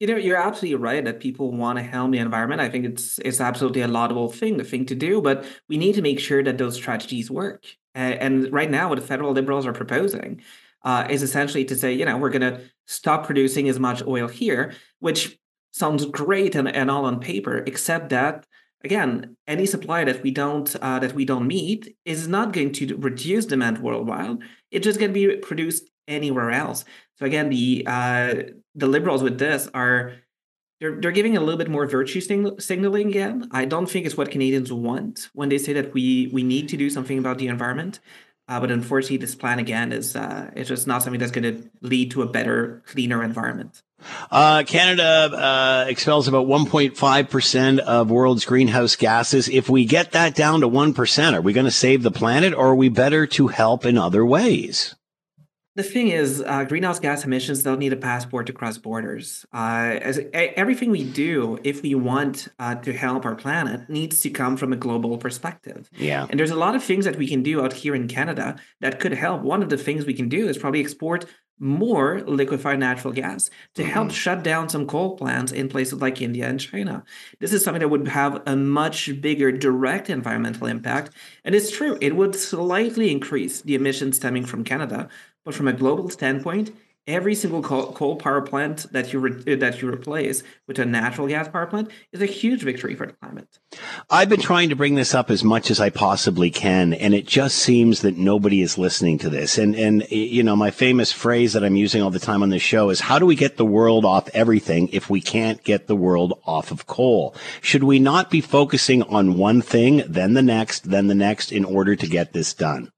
[0.00, 2.62] You know you're absolutely right that people want to help the environment.
[2.62, 5.94] I think it's it's absolutely a laudable thing the thing to do but we need
[5.96, 7.66] to make sure that those strategies work.
[7.94, 10.40] And right now what the federal liberals are proposing
[10.84, 14.26] uh, is essentially to say you know we're going to stop producing as much oil
[14.26, 15.38] here which
[15.70, 18.46] sounds great and, and all on paper except that
[18.84, 22.96] again any supply that we don't uh, that we don't meet is not going to
[22.96, 24.38] reduce demand worldwide.
[24.70, 26.84] It's just going to be produced anywhere else.
[27.18, 28.34] So again the uh,
[28.74, 30.12] the liberals with this are
[30.80, 33.48] they're, they're giving a little bit more virtue signaling again.
[33.52, 36.76] I don't think it's what canadians want when they say that we we need to
[36.76, 38.00] do something about the environment
[38.48, 41.70] uh, but unfortunately this plan again is uh, it's just not something that's going to
[41.80, 43.82] lead to a better cleaner environment
[44.30, 49.48] uh, Canada uh, expels about 1.5% of world's greenhouse gases.
[49.48, 52.68] If we get that down to 1%, are we going to save the planet or
[52.68, 54.94] are we better to help in other ways?
[55.76, 59.44] The thing is, uh, greenhouse gas emissions don't need a passport to cross borders.
[59.52, 64.30] Uh, as, everything we do, if we want uh, to help our planet, needs to
[64.30, 65.90] come from a global perspective.
[65.96, 66.26] Yeah.
[66.30, 69.00] And there's a lot of things that we can do out here in Canada that
[69.00, 69.42] could help.
[69.42, 71.26] One of the things we can do is probably export
[71.58, 73.92] more liquefied natural gas to mm-hmm.
[73.92, 77.04] help shut down some coal plants in places like India and China.
[77.38, 81.10] This is something that would have a much bigger direct environmental impact.
[81.44, 85.08] And it's true, it would slightly increase the emissions stemming from Canada.
[85.44, 86.72] But from a global standpoint,
[87.06, 91.28] every single coal, power plant that you re, eh, that you replace with a natural
[91.28, 93.58] gas power plant is a huge victory for the climate.
[94.08, 97.26] I've been trying to bring this up as much as I possibly can, and it
[97.26, 99.58] just seems that nobody is listening to this.
[99.58, 102.62] And and you know, my famous phrase that I'm using all the time on this
[102.62, 105.96] show is, "How do we get the world off everything if we can't get the
[105.96, 107.34] world off of coal?
[107.60, 111.66] Should we not be focusing on one thing, then the next, then the next, in
[111.66, 112.90] order to get this done?"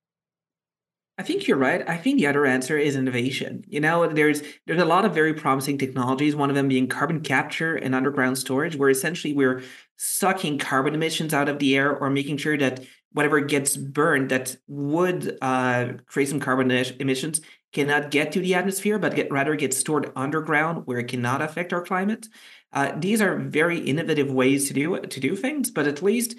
[1.19, 1.83] I think you're right.
[1.89, 3.65] I think the other answer is innovation.
[3.69, 6.37] You know, there's there's a lot of very promising technologies.
[6.37, 9.63] One of them being carbon capture and underground storage, where essentially we're
[9.97, 14.57] sucking carbon emissions out of the air or making sure that whatever gets burned that
[14.69, 17.41] would uh, create some carbon emissions
[17.73, 21.73] cannot get to the atmosphere, but get, rather get stored underground where it cannot affect
[21.73, 22.29] our climate.
[22.75, 26.35] Uh, these are very innovative ways to do to do things, but at least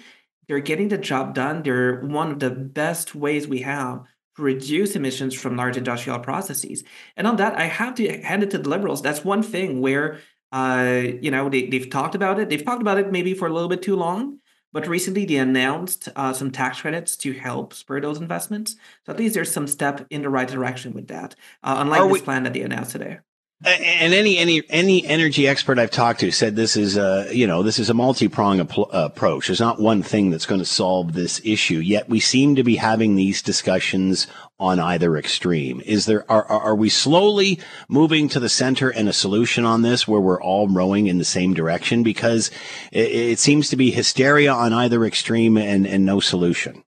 [0.46, 1.64] they're getting the job done.
[1.64, 4.04] They're one of the best ways we have
[4.38, 6.84] reduce emissions from large industrial processes.
[7.16, 9.02] And on that, I have to hand it to the liberals.
[9.02, 10.18] That's one thing where
[10.52, 12.48] uh, you know they, they've talked about it.
[12.48, 14.38] They've talked about it maybe for a little bit too long.
[14.70, 18.76] But recently, they announced uh, some tax credits to help spur those investments.
[19.06, 22.08] So at least there's some step in the right direction with that, uh, unlike Are
[22.08, 23.18] this we- plan that they announced today.
[23.64, 27.64] And any any any energy expert I've talked to said this is a you know
[27.64, 29.48] this is a multi prong approach.
[29.48, 31.78] There's not one thing that's going to solve this issue.
[31.78, 34.28] Yet we seem to be having these discussions
[34.60, 35.82] on either extreme.
[35.84, 40.06] Is there are are we slowly moving to the center and a solution on this
[40.06, 42.04] where we're all rowing in the same direction?
[42.04, 42.52] Because
[42.92, 46.84] it, it seems to be hysteria on either extreme and and no solution.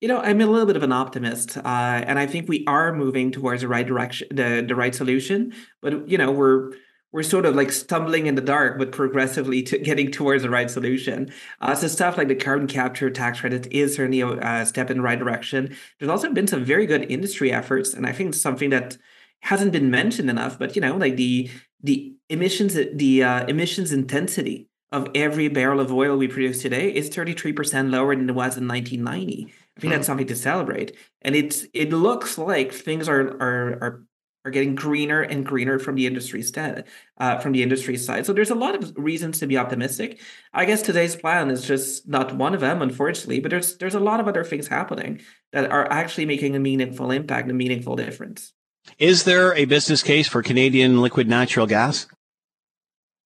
[0.00, 2.90] You know, I'm a little bit of an optimist, uh, and I think we are
[2.92, 5.52] moving towards the right direction, the the right solution.
[5.82, 6.72] But you know, we're
[7.12, 10.70] we're sort of like stumbling in the dark, but progressively to getting towards the right
[10.70, 11.30] solution.
[11.60, 15.02] Uh, so stuff like the carbon capture tax credit is certainly a, step in the
[15.02, 15.76] right direction.
[15.98, 18.96] There's also been some very good industry efforts, and I think something that
[19.40, 20.58] hasn't been mentioned enough.
[20.58, 21.50] But you know, like the
[21.82, 27.10] the emissions, the uh, emissions intensity of every barrel of oil we produce today is
[27.10, 29.52] 33% lower than it was in 1990.
[29.80, 30.94] I think that's something to celebrate.
[31.22, 34.04] And it's it looks like things are are are
[34.44, 36.86] are getting greener and greener from the industry stead,
[37.18, 38.26] uh, from the industry side.
[38.26, 40.20] So there's a lot of reasons to be optimistic.
[40.52, 43.40] I guess today's plan is just not one of them, unfortunately.
[43.40, 45.22] But there's there's a lot of other things happening
[45.52, 48.52] that are actually making a meaningful impact, a meaningful difference.
[48.98, 52.06] Is there a business case for Canadian liquid natural gas?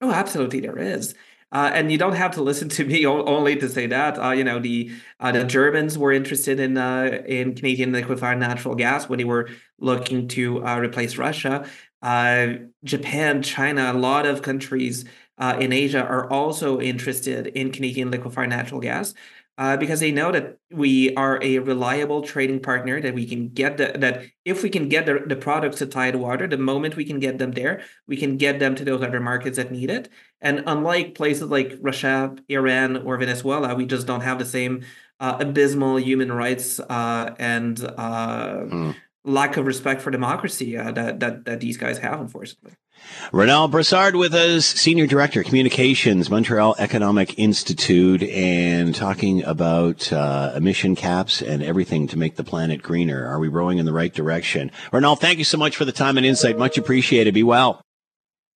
[0.01, 1.17] Oh, absolutely, there is.
[1.55, 4.23] Uh, and you don't have to listen to me only to say that.
[4.23, 4.91] Uh, you know, the
[5.21, 9.49] uh, the Germans were interested in uh, in Canadian liquefied natural gas when they were
[9.79, 11.67] looking to uh, replace Russia.
[12.03, 15.05] Uh, Japan, China, a lot of countries
[15.41, 19.15] in Asia are also interested in Canadian liquefied natural gas
[19.57, 23.77] uh, because they know that we are a reliable trading partner that we can get
[23.77, 27.21] the, that if we can get the, the products to Tidewater, the moment we can
[27.21, 30.09] get them there, we can get them to those other markets that need it.
[30.41, 34.83] And unlike places like Russia, Iran, or Venezuela, we just don't have the same
[35.21, 38.97] uh, abysmal human rights uh, and mm.
[39.25, 42.75] Lack of respect for democracy uh, that, that that these guys have, unfortunately.
[43.33, 50.95] Renaud Brassard with us, Senior Director, Communications, Montreal Economic Institute, and talking about uh, emission
[50.95, 53.27] caps and everything to make the planet greener.
[53.27, 54.71] Are we rowing in the right direction?
[54.93, 56.59] Renaud, thank you so much for the time and insight.
[56.59, 57.35] Much appreciated.
[57.35, 57.83] Be well.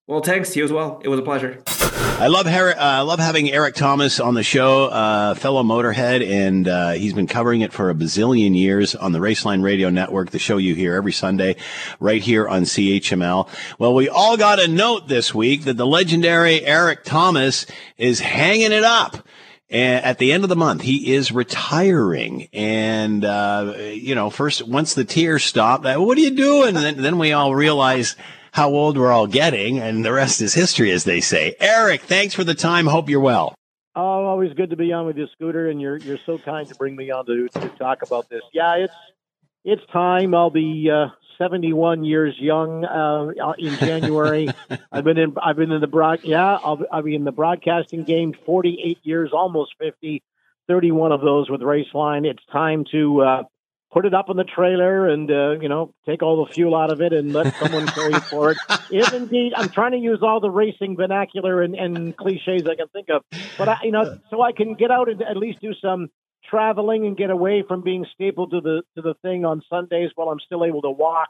[0.08, 1.02] Well, thanks to you as well.
[1.04, 1.62] It was a pleasure.
[1.66, 6.66] I love uh, I love having Erik Tomas on the show, uh, fellow motorhead, and
[6.66, 10.38] uh, he's been covering it for a bazillion years on the Raceline Radio Network, the
[10.38, 11.56] show you hear every Sunday,
[12.00, 13.50] right here on CHML.
[13.78, 17.66] Well, we all got a note this week that the legendary Erik Tomas
[17.98, 19.28] is hanging it up.
[19.68, 22.48] And at the end of the month, he is retiring.
[22.54, 26.68] And, uh, you know, first, once the tears stop, uh, what are you doing?
[26.68, 28.16] And then, then we all realize
[28.58, 31.54] how old we're all getting, and the rest is history, as they say.
[31.60, 32.86] Erik, thanks for the time.
[32.86, 33.54] Hope you're well.
[33.94, 36.74] Oh, always good to be on with you, Scooter, and you're you're so kind to
[36.74, 38.42] bring me on to, to talk about this.
[38.52, 38.94] Yeah, it's
[39.64, 40.34] it's time.
[40.34, 41.06] I'll be uh,
[41.38, 43.28] 71 years young uh,
[43.58, 44.48] in January.
[44.92, 48.02] I've been in I've been in the broad yeah I'll, I'll be in the broadcasting
[48.02, 50.20] game 48 years, almost 50.
[50.66, 52.26] 31 of those with Raceline.
[52.26, 53.42] It's time to uh,
[53.92, 56.92] put it up on the trailer and uh, you know take all the fuel out
[56.92, 58.56] of it and let someone carry it forward.
[58.90, 62.88] If indeed, I'm trying to use all the racing vernacular and, and cliches I can
[62.88, 63.22] think of,
[63.56, 66.08] but I, you know, so I can get out and at least do some
[66.48, 70.28] traveling and get away from being stapled to the to the thing on Sundays while
[70.28, 71.28] I'm still able to walk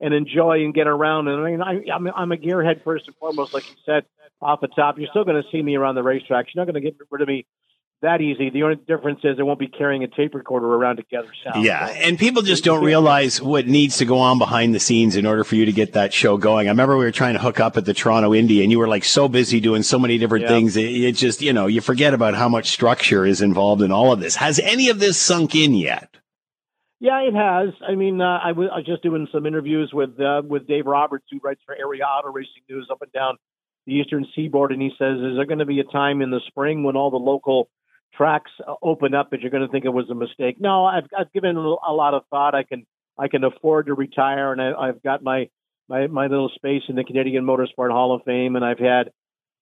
[0.00, 1.28] and enjoy and get around.
[1.28, 4.04] And I mean, I, I'm I'm a gearhead first and foremost, like you said
[4.40, 4.98] off the top.
[4.98, 6.46] You're still going to see me around the racetrack.
[6.54, 7.46] You're not going to get rid of me
[8.04, 8.50] that easy.
[8.50, 11.28] The only difference is I won't be carrying a tape recorder around together.
[11.42, 11.64] Sound.
[11.64, 15.26] Yeah, and people just don't realize what needs to go on behind the scenes in
[15.26, 16.68] order for you to get that show going.
[16.68, 18.88] I remember we were trying to hook up at the Toronto Indy, and you were
[18.88, 20.50] like so busy doing so many different yeah.
[20.50, 20.76] things.
[20.76, 24.12] It, it, just, you know, you forget about how much structure is involved in all
[24.12, 24.36] of this.
[24.36, 26.16] Has any of this sunk in yet?
[27.00, 27.74] Yeah, it has.
[27.86, 30.86] I mean, uh, I, w- I was just doing some interviews with uh, with Dave
[30.86, 33.36] Roberts, who writes for Area Auto Racing News up and down
[33.86, 36.40] the Eastern Seaboard, and he says, "Is there going to be a time in the
[36.46, 37.68] spring when all the local
[38.16, 38.50] tracks
[38.82, 40.56] open up that you're going to think it was a mistake.
[40.60, 42.54] No, I've, I've given a lot of thought.
[42.54, 42.86] I can
[43.18, 45.48] I can afford to retire, and I, have got my,
[45.88, 49.10] my my little space in the Canadian Motorsport Hall of Fame, and I've had.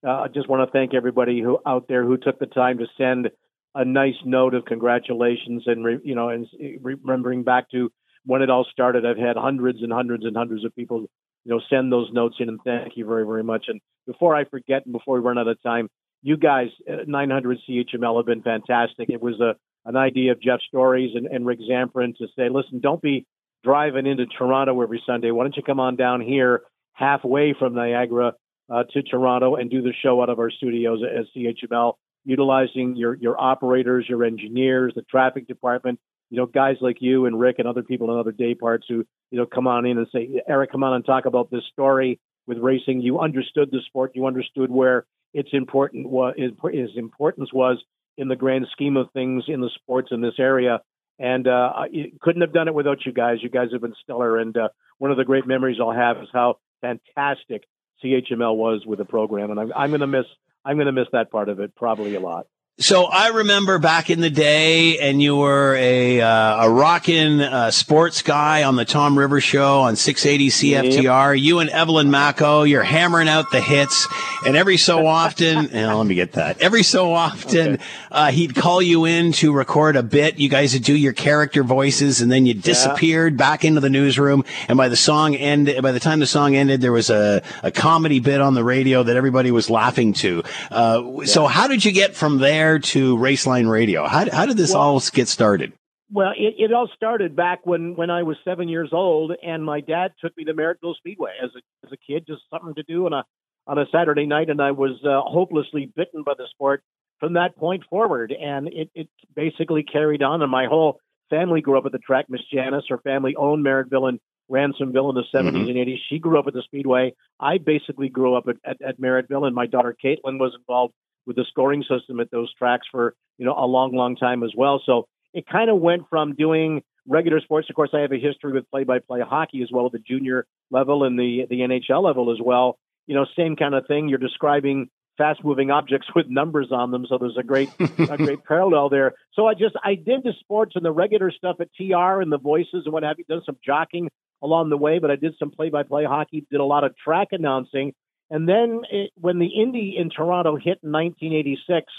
[0.05, 2.87] Uh, I just want to thank everybody who out there who took the time to
[2.99, 3.31] send
[3.75, 6.47] a nice note of congratulations and re, you know and
[6.83, 7.91] remembering back to
[8.25, 9.07] when it all started.
[9.07, 11.03] I've had hundreds and hundreds and hundreds of people,
[11.45, 13.67] you know, send those notes in, and thank you very, very much.
[13.69, 15.89] And before I forget, and before we run out of time,
[16.23, 19.11] you guys, uh, 900 CHML have been fantastic.
[19.11, 22.79] It was a an idea of Jeff Stories and, and Rick Zamperin to say, listen,
[22.81, 23.27] don't be
[23.65, 25.33] driving into Toronto every Sunday.
[25.33, 26.63] Why don't you come on down here
[26.93, 28.35] halfway from Niagara
[28.73, 31.95] uh, to Toronto and do the show out of our studios at CHML,
[32.25, 35.99] utilizing your your operators, your engineers, the traffic department,
[36.31, 39.05] you know, guys like you and Rick and other people in other day parts who,
[39.31, 42.21] you know, come on in and say, Erik, come on and talk about this story
[42.47, 43.03] with racing.
[43.03, 44.13] You understood the sport.
[44.15, 45.05] You understood where
[45.35, 47.83] its important was its importance was
[48.17, 50.81] in the grand scheme of things in the sports in this area.
[51.19, 51.85] And uh,
[52.21, 53.39] couldn't have done it without you guys.
[53.43, 54.39] You guys have been stellar.
[54.39, 54.69] And uh,
[54.99, 57.65] one of the great memories I'll have is how fantastic
[58.03, 59.51] CHML was with the program.
[59.51, 60.27] And I'm, I'm going to miss
[60.65, 62.47] I'm going to miss that part of it probably a lot.
[62.79, 67.71] So I remember back in the day, and you were a uh, a rockin' uh,
[67.71, 71.37] sports guy on the Tom Rivers Show on 680 CFTR.
[71.37, 71.45] Yep.
[71.45, 74.09] You and Evelyn Mako, you're hammering out the hits,
[74.47, 76.63] and every so often, and let me get that.
[76.63, 77.85] Every so often, okay.
[78.11, 80.39] uh, he'd call you in to record a bit.
[80.39, 83.39] You guys would do your character voices, and then you disappeared yeah.
[83.39, 84.47] back into the newsroom.
[84.69, 87.71] And by the song end, by the time the song ended, there was a a
[87.71, 90.43] comedy bit on the radio that everybody was laughing to.
[90.71, 91.25] Uh, yeah.
[91.27, 92.62] So how did you get from there?
[92.79, 94.07] To Raceline Radio?
[94.07, 95.73] How, how did this well, all get started?
[96.11, 99.81] Well, it, it all started back when, when I was seven years old, and my
[99.81, 103.07] dad took me to Merrittville Speedway as a as a kid, just something to do
[103.07, 103.25] on a
[103.67, 106.83] on a Saturday night, and I was uh, hopelessly bitten by the sport
[107.21, 110.99] from that point forward, and it it basically carried on, and my whole
[111.31, 112.27] family grew up at the track.
[112.29, 115.69] Miss Janice, her family owned Merrittville and Ransomville in the 70s mm-hmm.
[115.69, 115.97] and 80s.
[116.11, 117.15] She grew up at the Speedway.
[117.41, 120.93] I basically grew up at, at, at Merrittville, and my daughter Caitlin was involved
[121.27, 124.53] with the scoring system at those tracks for you know a long, long time as
[124.57, 124.83] well.
[124.85, 127.69] So it kind of went from doing regular sports.
[127.71, 131.05] Of course, I have a history with play-by-play hockey as well at the junior level
[131.05, 132.79] and the the NHL level as well.
[133.07, 134.09] You know, same kind of thing.
[134.09, 138.89] You're describing fast-moving objects with numbers on them, so there's a great a great parallel
[138.89, 139.13] there.
[139.35, 142.39] So I just I did the sports and the regular stuff at TR and the
[142.39, 143.25] voices and what have you.
[143.25, 144.09] Done some jockeying
[144.43, 146.47] along the way, but I did some play-by-play hockey.
[146.51, 147.95] Did a lot of track announcing
[148.33, 151.93] and then it, when the Indy in Toronto hit in 1986,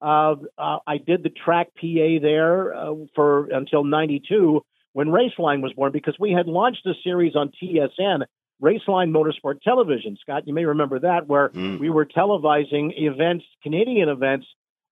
[0.00, 4.62] uh, uh, I did the track PA there uh, for until 92
[4.92, 8.24] when Raceline was born because we had launched a series on TSN,
[8.62, 10.16] Raceline Motorsport Television.
[10.20, 11.80] Scott, you may remember that, where mm.
[11.80, 14.46] we were televising events, Canadian events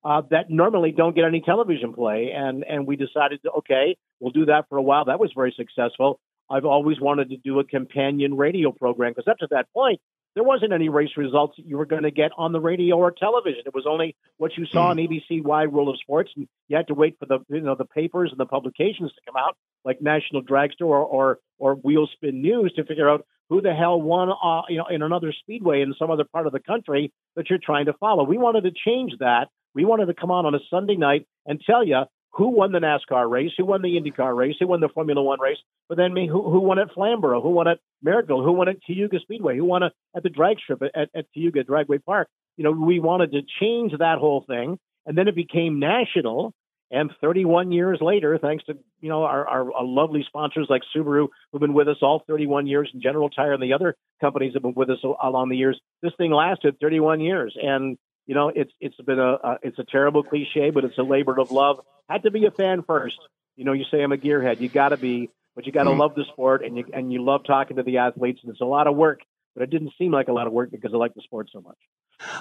[0.04, 4.32] uh, that normally don't get any television play, and and we decided, to, okay, we'll
[4.32, 5.04] do that for a while.
[5.04, 6.18] That was very successful.
[6.50, 10.00] I've always wanted to do a companion radio program because up to that point,
[10.34, 13.10] there wasn't any race results that you were going to get on the radio or
[13.10, 13.62] television.
[13.66, 15.04] It was only what you saw on hmm.
[15.04, 17.84] ABC Wide World of Sports, and you had to wait for the you know the
[17.84, 22.72] papers and the publications to come out, like National Dragster or or, or Wheelspin News,
[22.76, 26.10] to figure out who the hell won uh, you know in another speedway in some
[26.10, 28.24] other part of the country that you're trying to follow.
[28.24, 29.48] We wanted to change that.
[29.74, 32.02] We wanted to come on on a Sunday night and tell you
[32.38, 35.40] who won the NASCAR race, who won the IndyCar race, who won the Formula One
[35.40, 35.58] race,
[35.88, 38.76] but then me, who, who won at Flamborough, who won at Merrittville, who won at
[38.86, 42.28] Cayuga Speedway, who won at, the drag strip at, at, at Cayuga Dragway Park.
[42.56, 46.54] You know, we wanted to change that whole thing, and then it became national.
[46.92, 51.26] And 31 years later, thanks to you know our, our, our lovely sponsors like Subaru,
[51.50, 54.62] who've been with us all 31 years, and General Tire and the other companies have
[54.62, 55.78] been with us along the years.
[56.02, 57.98] This thing lasted 31 years, and
[58.28, 61.40] you know, it's it's been a uh, it's a terrible cliche, but it's a labor
[61.40, 61.80] of love.
[62.10, 63.18] Had to be a fan first.
[63.56, 64.60] You know, you say I'm a gearhead.
[64.60, 65.98] You got to be, but you got to mm.
[65.98, 68.66] love the sport, and you and you love talking to the athletes, and it's a
[68.66, 69.20] lot of work.
[69.54, 71.62] But it didn't seem like a lot of work because I like the sport so
[71.62, 71.78] much.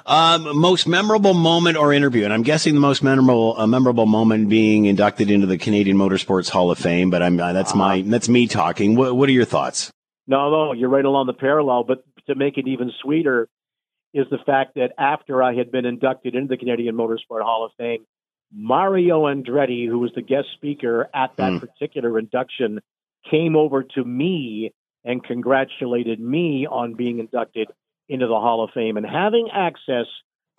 [0.06, 4.50] Um, most memorable moment or interview, and I'm guessing the most memorable uh, memorable moment
[4.50, 7.10] being inducted into the Canadian Motorsports Hall of Fame.
[7.10, 7.80] But I'm uh, that's uh-huh.
[7.80, 8.98] my that's me talking.
[8.98, 9.90] What, what are your thoughts?
[10.28, 11.86] No, no, you're right along the parallel.
[11.86, 13.48] But to make it even sweeter,
[14.14, 17.72] is the fact that after I had been inducted into the Canadian Motorsport Hall of
[17.78, 18.06] Fame,
[18.54, 21.60] Mario Andretti, who was the guest speaker at that mm.
[21.60, 22.80] particular induction,
[23.30, 27.68] came over to me and congratulated me on being inducted
[28.10, 28.98] into the Hall of Fame.
[28.98, 30.06] And having access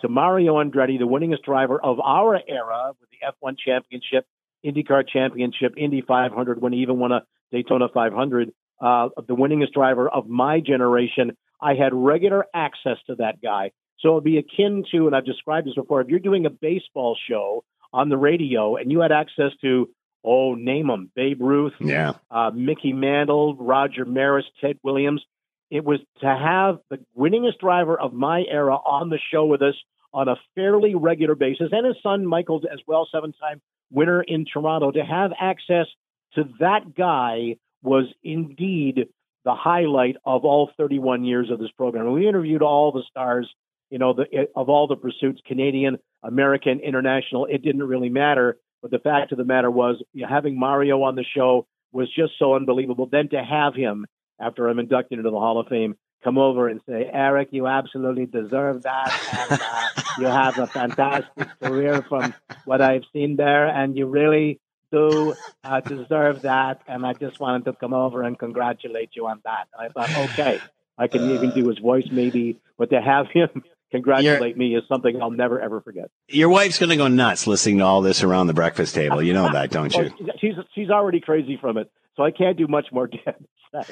[0.00, 4.26] to Mario Andretti, the winningest driver of our era with the F1 Championship,
[4.64, 10.08] IndyCar Championship, Indy 500, when he even won a Daytona 500, uh, the winningest driver
[10.08, 13.72] of my generation, I had regular access to that guy.
[14.00, 17.16] So it'd be akin to, and I've described this before, if you're doing a baseball
[17.28, 19.88] show on the radio and you had access to,
[20.24, 22.12] oh, name them, Babe Ruth, yeah.
[22.30, 25.22] uh, Mickey Mantle, Roger Maris, Ted Williams.
[25.70, 29.74] It was to have the winningest driver of my era on the show with us
[30.14, 34.90] on a fairly regular basis, and his son Michael as well, seven-time winner in Toronto,
[34.90, 35.86] to have access
[36.34, 39.08] to that guy was indeed
[39.44, 42.12] the highlight of all 31 years of this program.
[42.12, 43.48] We interviewed all the stars,
[43.90, 47.46] you know, the, of all the pursuits, Canadian, American, international.
[47.46, 48.58] It didn't really matter.
[48.82, 52.08] But the fact of the matter was, you know, having Mario on the show was
[52.14, 53.08] just so unbelievable.
[53.10, 54.06] Then to have him,
[54.40, 58.26] after I'm inducted into the Hall of Fame, come over and say, Erik, you absolutely
[58.26, 59.48] deserve that.
[59.50, 62.34] And uh, you have a fantastic career from
[62.64, 63.66] what I've seen there.
[63.66, 64.60] And you really
[64.90, 65.34] do
[65.64, 66.82] uh, deserve that.
[66.86, 69.68] And I just wanted to come over and congratulate you on that.
[69.76, 70.60] And I thought, okay,
[70.96, 75.20] I can even do his voice maybe, but to have him congratulate me is something
[75.20, 76.10] I'll never ever forget.
[76.28, 79.22] Your wife's going to go nuts listening to all this around the breakfast table.
[79.22, 80.10] You know that, don't you?
[80.20, 83.06] Well, she's she's already crazy from it, so I can't do much more
[83.72, 83.86] damage.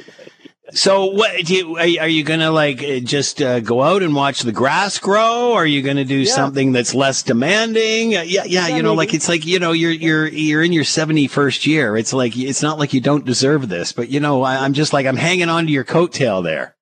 [0.72, 4.14] So, what do you, are, you- going to like uh, just uh, go out and
[4.14, 5.52] watch the grass grow?
[5.52, 6.32] Or Are you going to do Yeah.
[6.32, 8.16] something that's less demanding?
[8.16, 8.96] Uh, yeah, yeah, Yeah, you know, maybe.
[9.06, 11.96] like it's like you know, you're you're you're in your seventy first year.
[11.96, 14.92] It's like it's not like you don't deserve this, but you know, I, I'm just
[14.92, 16.74] like I'm hanging on to your coattail there.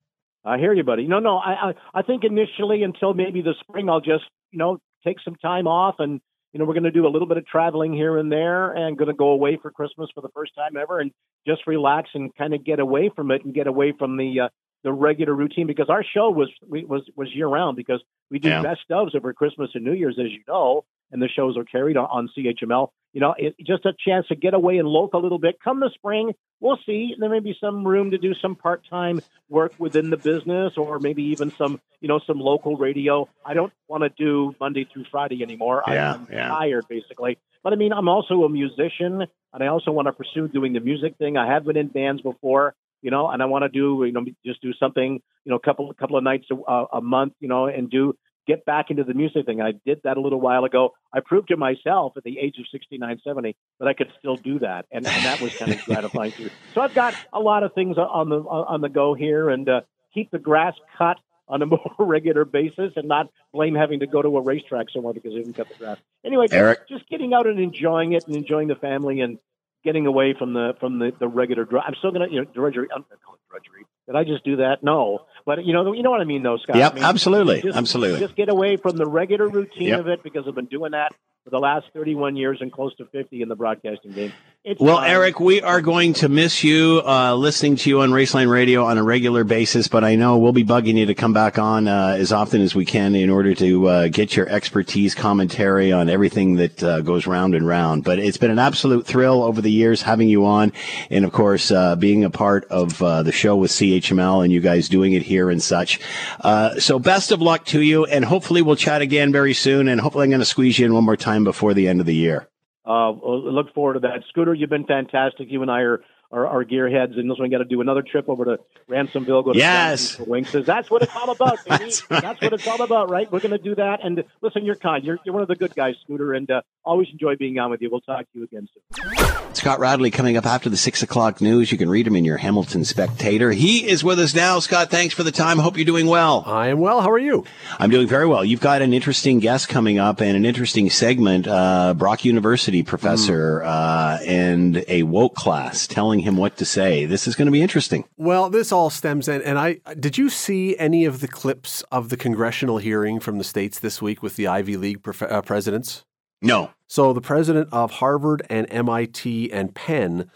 [0.47, 1.07] I hear you, buddy.
[1.07, 1.36] No, no.
[1.36, 5.34] I, I I think initially until maybe the spring, I'll just you know take some
[5.36, 6.20] time off, and
[6.55, 8.97] you know we're going to do a little bit of traveling here and there, and
[8.97, 11.11] going to go away for Christmas for the first time ever, and
[11.47, 14.49] just relax and kind of get away from it and get away from the uh,
[14.85, 18.01] the regular routine because our show was we, was was year round because
[18.31, 18.63] we do Yeah.
[18.63, 21.97] best ofs over Christmas and New Year's, as you know, and the shows are carried
[21.97, 22.89] on, on CHML.
[23.13, 25.57] You know, it, just a chance to get away and loaf a little bit.
[25.63, 27.15] Come the spring, we'll see.
[27.19, 30.99] There may be some room to do some part time work within the business, or
[30.99, 33.29] maybe even some, you know, some local radio.
[33.45, 35.85] I don't want to do Monday through Friday anymore.
[35.87, 36.49] Yeah, I'm yeah.
[36.49, 37.39] tired, basically.
[37.63, 40.81] But I mean, I'm also a musician, and I also want to pursue doing the
[40.81, 41.37] music thing.
[41.37, 44.25] I have been in bands before, you know, and I want to do, you know,
[44.45, 47.67] just do something, you know, a couple couple of nights a, a month, you know,
[47.67, 49.61] and do get back into the music thing.
[49.61, 50.95] I did that a little while ago.
[51.12, 54.59] I proved to myself at the age of 69, 70 that I could still do
[54.61, 56.51] that, and, and that was kind of gratifying too.
[56.74, 59.80] So I've got a lot of things on the on the go here, and uh,
[60.12, 61.18] keep the grass cut
[61.49, 65.14] on a more regular basis, and not blame having to go to a racetrack somewhere
[65.14, 65.99] because they didn't cut the grass.
[66.24, 66.88] Anyway, Erik?
[66.88, 69.38] just getting out and enjoying it, and enjoying the family, and
[69.85, 71.64] getting away from the from the, the regular.
[71.64, 72.89] Dr- I'm still gonna you know drudgery.
[72.95, 73.85] I'm gonna call it drudgery.
[74.07, 74.82] Did I just do that?
[74.82, 76.76] No, but you know you know what I mean, though, Scott.
[76.76, 78.20] Yep, I mean, absolutely, just- absolutely.
[78.20, 80.01] Just get away from the regular routine Yep.
[80.01, 81.12] of it because I've been doing that
[81.45, 84.32] for the last 31 years and close to 50 in the broadcasting game.
[84.67, 85.11] It's Well, time.
[85.11, 88.97] Erik, we are going to miss you uh, listening to you on Raceline Radio on
[88.97, 92.17] a regular basis, but I know we'll be bugging you to come back on uh,
[92.19, 96.55] as often as we can in order to uh, get your expertise, commentary on everything
[96.55, 98.05] that uh, goes round and round.
[98.05, 100.73] But it's been an absolute thrill over the years having you on,
[101.11, 104.61] and of course, uh, being a part of uh, the show with CHML and you
[104.61, 106.01] guys doing it here and such.
[106.41, 109.89] Uh, so, best of luck to you, and hopefully, we'll chat again very soon.
[109.89, 112.07] And hopefully, I'm going to squeeze you in one more time before the end of
[112.07, 112.49] the year.
[112.87, 114.24] Uh, look forward to that.
[114.28, 115.49] Scooter, you've been fantastic.
[115.51, 116.01] You and I are
[116.35, 118.59] are, are gearheads, and this one got to do another trip over to
[118.91, 119.45] Ransomville.
[119.45, 120.16] Go to Yes.
[120.16, 120.51] for Wings.
[120.53, 121.93] That's what it's all about, baby.
[122.09, 123.30] That's, what it's all about, right?
[123.30, 124.01] We're going to do that.
[124.05, 125.05] And listen, you're kind.
[125.05, 127.80] You're, you're one of the good guys, Scooter, and uh, always enjoy being on with
[127.80, 127.89] you.
[127.91, 129.14] We'll talk to you again soon.
[129.55, 131.70] Scott Radley coming up after the six o'clock news.
[131.70, 133.53] You can read him in your Hamilton Spectator.
[133.53, 134.59] He is with us now.
[134.59, 135.59] Scott, thanks for the time.
[135.59, 136.43] Hope you're doing well.
[136.45, 137.01] I am well.
[137.01, 137.45] How are you?
[137.78, 138.45] I'm doing very well.
[138.45, 141.47] You've got an interesting guest coming up and an interesting segment.
[141.47, 147.07] Uh, Brock University professor uh, and a woke class telling him what to say.
[147.07, 148.05] This is going to be interesting.
[148.16, 152.09] Well, this all stems in, and I did you see any of the clips of
[152.09, 156.05] the congressional hearing from the states this week with the Ivy League prof- uh, presidents?
[156.43, 156.70] No.
[156.87, 160.31] So the president of Harvard and MIT and Penn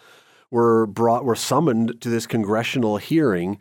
[0.51, 3.61] were brought were summoned to this congressional hearing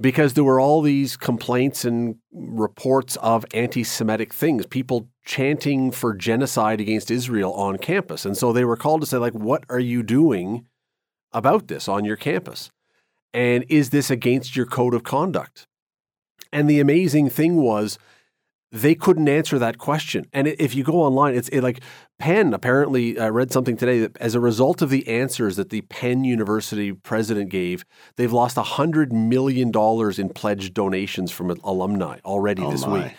[0.00, 6.80] because there were all these complaints and reports of anti-Semitic things, people chanting for genocide
[6.80, 10.02] against Israel on campus, and so they were called to say, like, what are you
[10.02, 10.66] doing
[11.32, 12.70] about this on your campus?
[13.34, 15.66] And is this against your code of conduct?
[16.52, 17.98] And the amazing thing was
[18.70, 20.26] they couldn't answer that question.
[20.32, 21.80] And if you go online, it's it like
[22.18, 25.82] Penn apparently I read something today that as a result of the answers that the
[25.82, 27.84] Penn University president gave,
[28.16, 29.72] they've lost $100 million
[30.18, 33.04] in pledged donations from alumni already Oh this my.
[33.04, 33.12] week.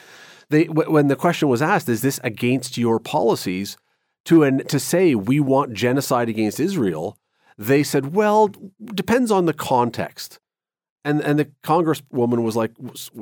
[0.50, 3.78] They, wh- when the question was asked, is this against your policies?
[4.26, 7.18] To, an, to say we want genocide against Israel,
[7.60, 8.50] they said, well,
[8.96, 10.40] depends on the context.
[11.06, 12.72] And and the congresswoman was like,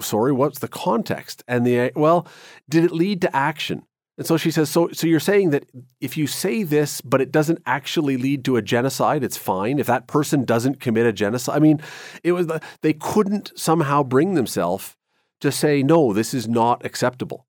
[0.02, 2.28] "Sorry, what's the context?" And the well,
[2.68, 3.84] did it lead to action?
[4.18, 5.66] And so she says, "So so you're saying that
[6.02, 9.78] if you say this, but it doesn't actually lead to a genocide, it's fine.
[9.78, 11.80] If that person doesn't commit a genocide, I mean,
[12.24, 14.96] it was the- they couldn't somehow bring themselves
[15.42, 17.46] to say no, this is not acceptable."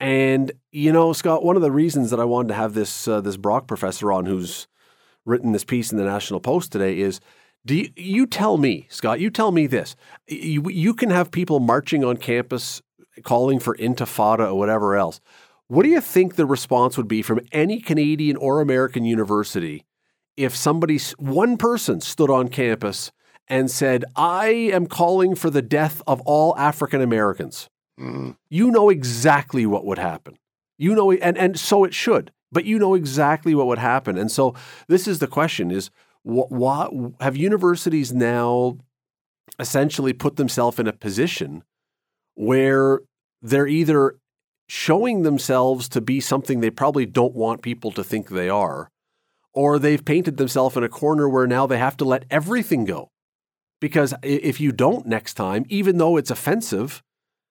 [0.00, 3.20] And you know, Scott, one of the reasons that I wanted to have this uh,
[3.20, 4.66] this Brock professor on, who's
[5.26, 7.20] written this piece in the National Post today, is
[7.66, 9.20] Do you, you tell me, Scott?
[9.20, 9.96] You tell me this.
[10.28, 12.80] You, you can have people marching on campus
[13.22, 15.20] calling for intifada or whatever else.
[15.68, 19.84] What do you think the response would be from any Canadian or American university
[20.36, 23.10] if somebody, one person, stood on campus
[23.48, 27.68] and said, I am calling for the death of all African Americans?
[27.98, 28.36] Mm.
[28.48, 30.36] You know exactly what would happen.
[30.78, 34.16] You know, and, and so it should, but you know exactly what would happen.
[34.16, 34.54] And so
[34.88, 35.90] this is the question is,
[36.22, 38.78] what, what have universities now
[39.58, 41.62] essentially put themselves in a position
[42.34, 43.00] where
[43.40, 44.16] they're either
[44.68, 48.90] showing themselves to be something they probably don't want people to think they are,
[49.52, 53.08] or they've painted themselves in a corner where now they have to let everything go.
[53.80, 57.02] Because if you don't next time, even though it's offensive,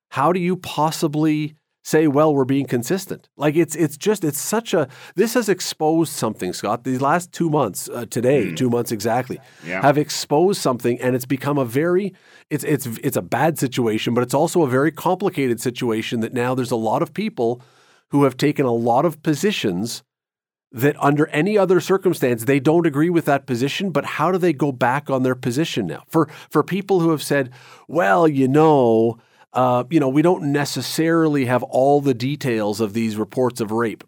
[0.09, 1.55] how do you possibly
[1.85, 3.29] say, well, we're being consistent?
[3.37, 6.83] Like it's it's just it's such a this has exposed something, Scott.
[6.83, 9.81] These last two months, uh, today, two months exactly, Yeah.
[9.83, 12.13] have exposed something, and it's become a very
[12.49, 16.55] it's it's it's a bad situation, but it's also a very complicated situation that now
[16.55, 17.61] there's a lot of people
[18.09, 20.03] who have taken a lot of positions
[20.71, 24.51] that under any other circumstance they don't agree with that position but how do they
[24.51, 27.49] go back on their position now for for people who have said
[27.87, 29.17] well you know
[29.55, 34.03] uh, you know we don't necessarily have all the details of these reports of rape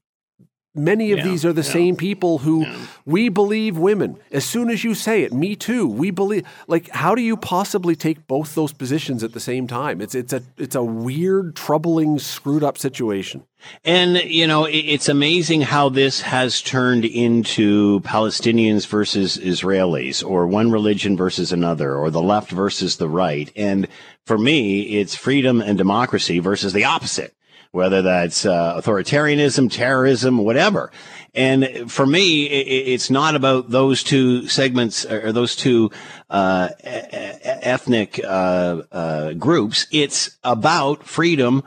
[0.77, 1.71] many of Yeah, these are the yeah.
[1.71, 2.65] same people who
[3.05, 4.17] we believe women.
[4.31, 7.95] As soon as you say it me too we believe like how do you possibly
[7.95, 10.01] take both those positions at the same time?
[10.01, 13.43] It's it's a it's a weird troubling screwed up situation.
[13.83, 20.47] And, you know, it, it's amazing how this has turned into Palestinians versus Israelis or
[20.47, 23.51] one religion versus another or the left versus the right.
[23.55, 23.87] And
[24.25, 27.33] for me, it's freedom and democracy versus the opposite,
[27.71, 30.91] whether that's uh, authoritarianism, terrorism, whatever.
[31.33, 35.91] And for me, it's not about those two segments or those two
[36.29, 39.85] uh, ethnic uh, uh, groups.
[39.91, 41.63] It's about freedom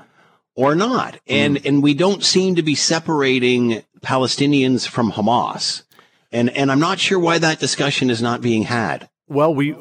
[0.56, 1.20] or not.
[1.28, 5.84] And and we don't seem to be separating Palestinians from Hamas.
[6.32, 9.08] And and I'm not sure why that discussion is not being had.
[9.28, 9.76] Well, we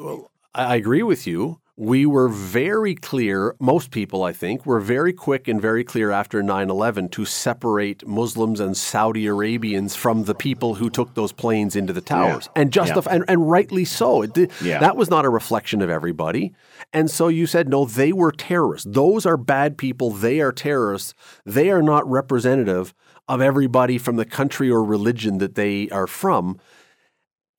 [0.54, 1.60] I agree with you.
[1.80, 6.42] We were very clear, most people I think were very quick and very clear after
[6.42, 11.94] 9/11 to separate Muslims and Saudi Arabians from the people who took those planes into
[11.94, 12.50] the towers.
[12.54, 12.60] Yeah.
[12.60, 14.26] And justify and, and rightly so.
[14.26, 14.78] Did, Yeah.
[14.78, 16.52] That was not a reflection of everybody.
[16.92, 18.86] And so you said no, they were terrorists.
[18.86, 21.14] Those are bad people, they are terrorists.
[21.46, 22.92] They are not representative
[23.26, 26.58] of everybody from the country or religion that they are from.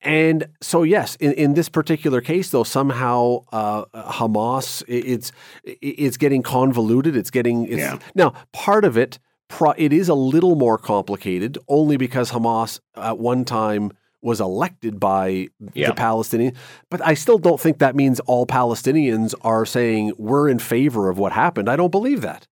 [0.04, 5.32] And so, yes, in, in this particular case, though, somehow uh, Hamas it's
[5.64, 7.16] it's getting convoluted.
[7.16, 7.98] It's getting it's, Yeah.
[8.14, 9.18] now part of it.
[9.48, 13.92] Pro, it is a little more complicated, only because Hamas at one time
[14.22, 15.88] was elected by Yeah.
[15.88, 16.56] the Palestinians.
[16.90, 21.18] But I still don't think that means all Palestinians are saying we're in favor of
[21.18, 21.68] what happened.
[21.68, 22.46] I don't believe that.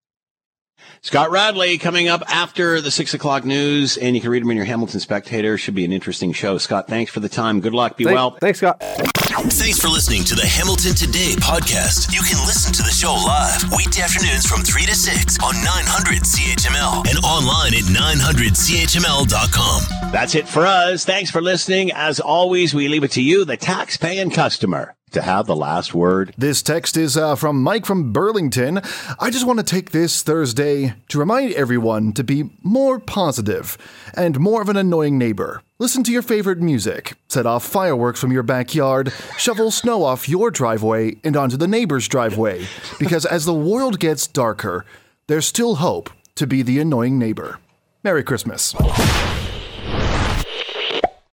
[1.02, 4.56] Scott Radley coming up after the six o'clock news, and you can read him in
[4.56, 5.56] your Hamilton Spectator.
[5.56, 6.58] Should be an interesting show.
[6.58, 7.60] Scott, thanks for the time.
[7.60, 7.96] Good luck.
[7.96, 8.36] Be Thank- well.
[8.40, 8.82] Thanks, Scott.
[8.82, 12.12] Thanks for listening to the Hamilton Today podcast.
[12.12, 16.22] You can listen to the show live weekday afternoons from 3 to 6 on 900
[16.24, 20.10] CHML and online at 900CHML.com.
[20.12, 21.04] That's it for us.
[21.04, 21.92] Thanks for listening.
[21.92, 26.34] As always, we leave it to you, the tax-paying customer, to have the last word.
[26.36, 28.80] This text is uh, from Mike from Burlington.
[29.18, 33.76] I just want to take this Thursday to remind everyone to be more positive
[34.14, 35.62] and more of an annoying neighbor.
[35.78, 40.50] Listen to your favorite music, set off fireworks from your backyard, shovel snow off your
[40.50, 42.66] driveway and onto the neighbor's driveway.
[42.98, 44.84] Because as the world gets darker,
[45.26, 47.58] there's still hope to be the annoying neighbor.
[48.02, 48.74] Merry Christmas.